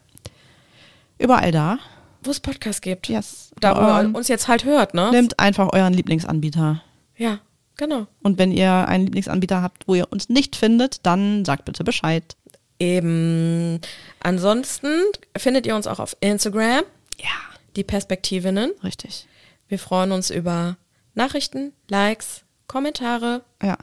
[1.18, 1.80] Überall da.
[2.28, 3.08] Wo es Podcasts gibt.
[3.08, 3.52] Yes.
[3.60, 5.10] Da, ihr uns jetzt halt hört, ne?
[5.12, 6.84] Nehmt einfach euren Lieblingsanbieter.
[7.16, 7.40] Ja,
[7.78, 8.08] genau.
[8.22, 12.36] Und wenn ihr einen Lieblingsanbieter habt, wo ihr uns nicht findet, dann sagt bitte Bescheid.
[12.80, 13.80] Eben.
[14.20, 14.90] Ansonsten
[15.38, 16.84] findet ihr uns auch auf Instagram,
[17.18, 17.30] Ja.
[17.76, 18.72] die Perspektivinnen.
[18.84, 19.26] Richtig.
[19.70, 20.78] Wir freuen uns über
[21.16, 23.78] Nachrichten, Likes, Kommentare Ja,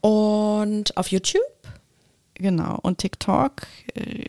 [0.00, 1.40] und auf YouTube.
[2.34, 2.78] genau.
[2.82, 3.62] Und TikTok,
[3.94, 4.24] äh,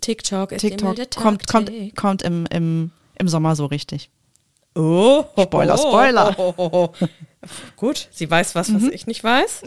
[0.00, 4.10] TikTok ist TikTok milde kommt, kommt, kommt im, im, im Sommer so richtig.
[4.74, 6.34] Oh, Spoiler, Spoiler.
[6.38, 7.06] Oh, oh, oh.
[7.76, 8.76] Gut, sie weiß was, Mhm.
[8.86, 9.62] was ich nicht weiß.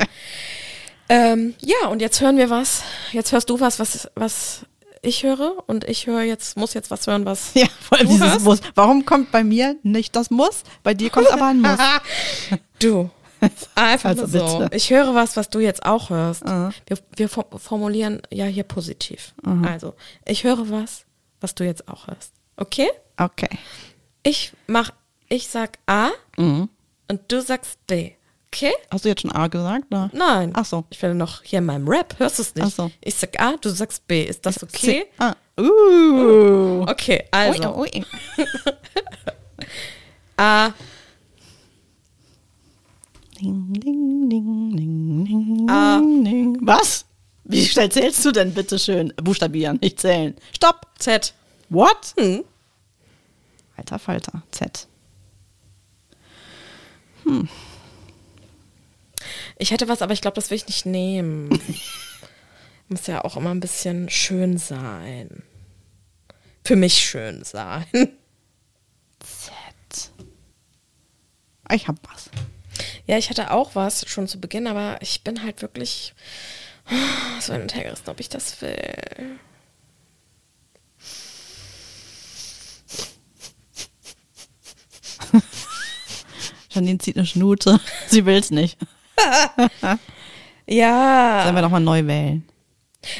[1.10, 2.84] ähm, ja, und jetzt hören wir was.
[3.12, 4.66] Jetzt hörst du was, was, was
[5.02, 5.64] ich höre.
[5.68, 7.52] Und ich höre jetzt, muss jetzt was hören, was.
[7.56, 8.46] Ja, vor allem dieses hörst?
[8.46, 8.60] Muss.
[8.76, 10.64] Warum kommt bei mir nicht das Muss?
[10.84, 11.80] Bei dir kommt aber ein Muss.
[12.80, 13.10] Du.
[13.76, 14.60] Einfach Also so.
[14.60, 14.76] bitte.
[14.76, 16.46] Ich höre was, was du jetzt auch hörst.
[16.46, 16.72] Ah.
[16.88, 19.34] Wir, wir fo- formulieren ja hier positiv.
[19.66, 19.94] Also,
[20.26, 21.06] ich höre was,
[21.42, 22.34] was du jetzt auch hörst.
[22.58, 22.90] Okay?
[23.18, 23.50] Okay.
[24.24, 24.92] Ich mach,
[25.30, 26.70] ich sag A Mhm.
[27.10, 28.12] und du sagst B.
[28.48, 28.72] Okay?
[28.92, 29.86] Hast du jetzt schon A gesagt?
[29.90, 30.12] Oder?
[30.14, 30.52] Nein.
[30.56, 30.84] Ach so.
[30.92, 32.14] Ich werde noch hier in meinem Rap.
[32.20, 32.66] Hörst du es nicht?
[32.68, 32.92] Ach so.
[33.02, 34.24] Ich sag A, du sagst B.
[34.24, 34.78] Ist das okay?
[34.78, 35.06] C.
[35.18, 35.34] Ah.
[35.60, 36.84] Uh.
[36.88, 38.06] Okay, also Ui, ui.
[40.38, 40.70] A,
[43.44, 46.00] Ding, ding, ding, ding, ding, Ah.
[46.00, 46.58] ding.
[46.62, 47.06] Was?
[47.44, 49.14] Wie schnell zählst du denn, bitteschön?
[49.22, 50.36] Buchstabieren, nicht zählen.
[50.56, 50.88] Stopp.
[50.98, 51.34] Z.
[51.70, 52.14] What?
[52.18, 52.46] Hm.
[53.76, 54.44] Alter Falter.
[54.52, 54.88] Z.
[59.58, 61.50] Ich hätte was, aber ich glaube, das will ich nicht nehmen.
[62.90, 65.44] Muss ja auch immer ein bisschen schön sein.
[66.64, 67.86] Für mich schön sein.
[69.20, 70.12] Z.
[71.72, 72.30] Ich hab was.
[73.06, 76.14] Ja, ich hatte auch was schon zu Beginn, aber ich bin halt wirklich
[77.40, 79.40] so ein Hintergerissen, ob ich das will.
[86.70, 87.80] Janine zieht eine Schnute.
[88.08, 88.78] Sie will's nicht.
[90.66, 91.42] Ja.
[91.44, 92.48] Sollen wir doch mal neu wählen?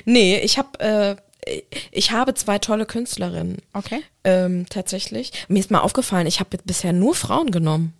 [0.06, 1.62] Nee, ich habe äh,
[1.92, 3.58] ich habe zwei tolle Künstlerinnen.
[3.74, 4.02] Okay.
[4.24, 5.34] Ähm, tatsächlich.
[5.50, 7.94] Mir ist mal aufgefallen, ich habe bisher nur Frauen genommen.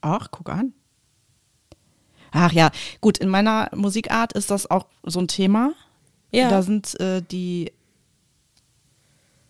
[0.00, 0.72] Ach, guck an.
[2.32, 2.70] Ach ja,
[3.00, 5.72] gut, in meiner Musikart ist das auch so ein Thema.
[6.30, 6.50] Ja.
[6.50, 7.72] Da sind äh, die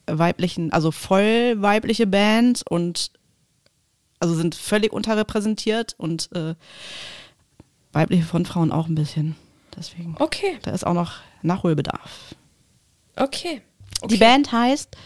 [0.06, 3.10] weiblichen, also voll weibliche Bands und
[4.20, 6.54] also sind völlig unterrepräsentiert und äh,
[7.92, 9.36] weibliche Frontfrauen auch ein bisschen.
[9.76, 10.16] Deswegen.
[10.18, 12.34] Okay, Da ist auch noch Nachholbedarf.
[13.16, 13.62] okay.
[14.00, 14.14] okay.
[14.14, 14.96] Die Band heißt,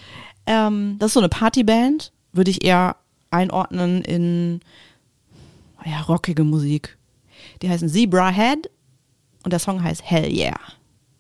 [0.47, 2.97] ähm, das ist so eine Partyband, würde ich eher
[3.31, 4.61] einordnen in
[5.85, 6.97] ja, rockige Musik.
[7.63, 8.71] Die heißen Zebra Head
[9.45, 10.59] und der Song heißt Hell Yeah.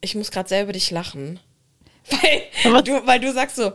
[0.00, 1.40] Ich muss gerade selber dich lachen.
[2.64, 3.72] Weil du, weil du sagst so,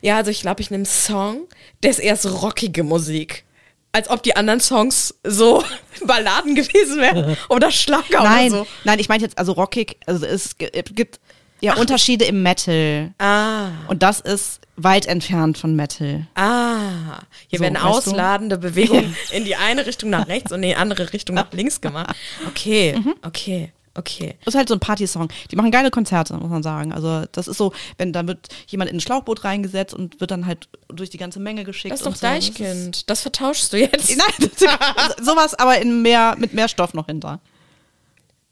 [0.00, 1.48] ja, also ich glaube, ich nehme einen Song,
[1.82, 3.44] der ist erst rockige Musik.
[3.92, 5.64] Als ob die anderen Songs so
[6.06, 8.66] Balladen gewesen wären oder Schlager nein, oder so.
[8.84, 11.18] nein, ich meine jetzt also rockig, also es gibt
[11.60, 16.26] ja Unterschiede im Metal Ah, und das ist weit entfernt von Metal.
[16.34, 17.18] ah.
[17.48, 17.88] Hier So, werden weißt du?
[17.88, 21.80] ausladende Bewegungen in die eine Richtung nach rechts und in die andere Richtung nach links
[21.80, 22.16] gemacht.
[22.48, 23.14] Okay, Mhm.
[23.22, 24.36] okay, okay.
[24.44, 25.28] Das ist halt so ein Partysong.
[25.50, 26.92] Die machen geile Konzerte, muss man sagen.
[26.92, 30.46] Also das ist so, wenn da wird jemand in ein Schlauchboot reingesetzt und wird dann
[30.46, 31.92] halt durch die ganze Menge geschickt.
[31.92, 32.20] Das ist doch so.
[32.26, 33.10] Das Deichkind.
[33.10, 34.16] Das vertauschst du jetzt.
[34.16, 34.62] Nein, das
[35.18, 37.40] ist sowas, aber in mehr, mit mehr Stoff noch hinter.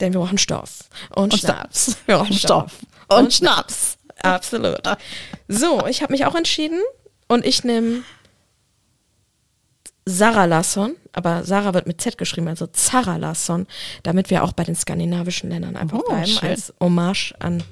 [0.00, 0.80] Denn wir brauchen Stoff.
[1.16, 1.96] Und, Und Schnaps.
[2.06, 2.72] Wir brauchen Stoff.
[3.08, 3.98] Und, Und Schnaps.
[4.22, 4.80] Absolut.
[5.48, 6.80] So, ich habe mich auch entschieden
[7.28, 8.02] und ich nehme
[10.04, 13.66] Sarah Lasson, aber Sarah wird mit Z geschrieben, also Zara Lasson,
[14.02, 16.48] damit wir auch bei den skandinavischen Ländern einfach Oh, bleiben, schön.
[16.48, 17.62] als Hommage an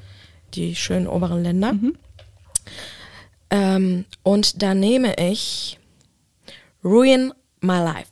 [0.55, 1.73] die schönen oberen Länder.
[1.73, 1.97] Mhm.
[3.51, 5.79] Ähm, und da nehme ich
[6.85, 8.11] Ruin My Life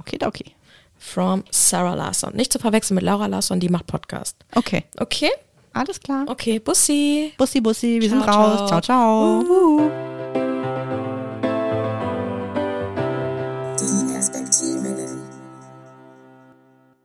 [0.00, 0.52] Okay, okay.
[0.98, 2.34] from Sarah Larsson.
[2.36, 4.36] Nicht zu verwechseln mit Laura Larsson, die macht Podcast.
[4.54, 4.84] Okay.
[4.98, 5.30] Okay?
[5.78, 6.24] Alles klar.
[6.26, 7.32] Okay, Bussi.
[7.38, 8.68] Bussi, Bussi, wir Ciao, sind raus.
[8.68, 8.80] ciao.
[8.80, 9.44] ciao.
[9.44, 10.07] ciao.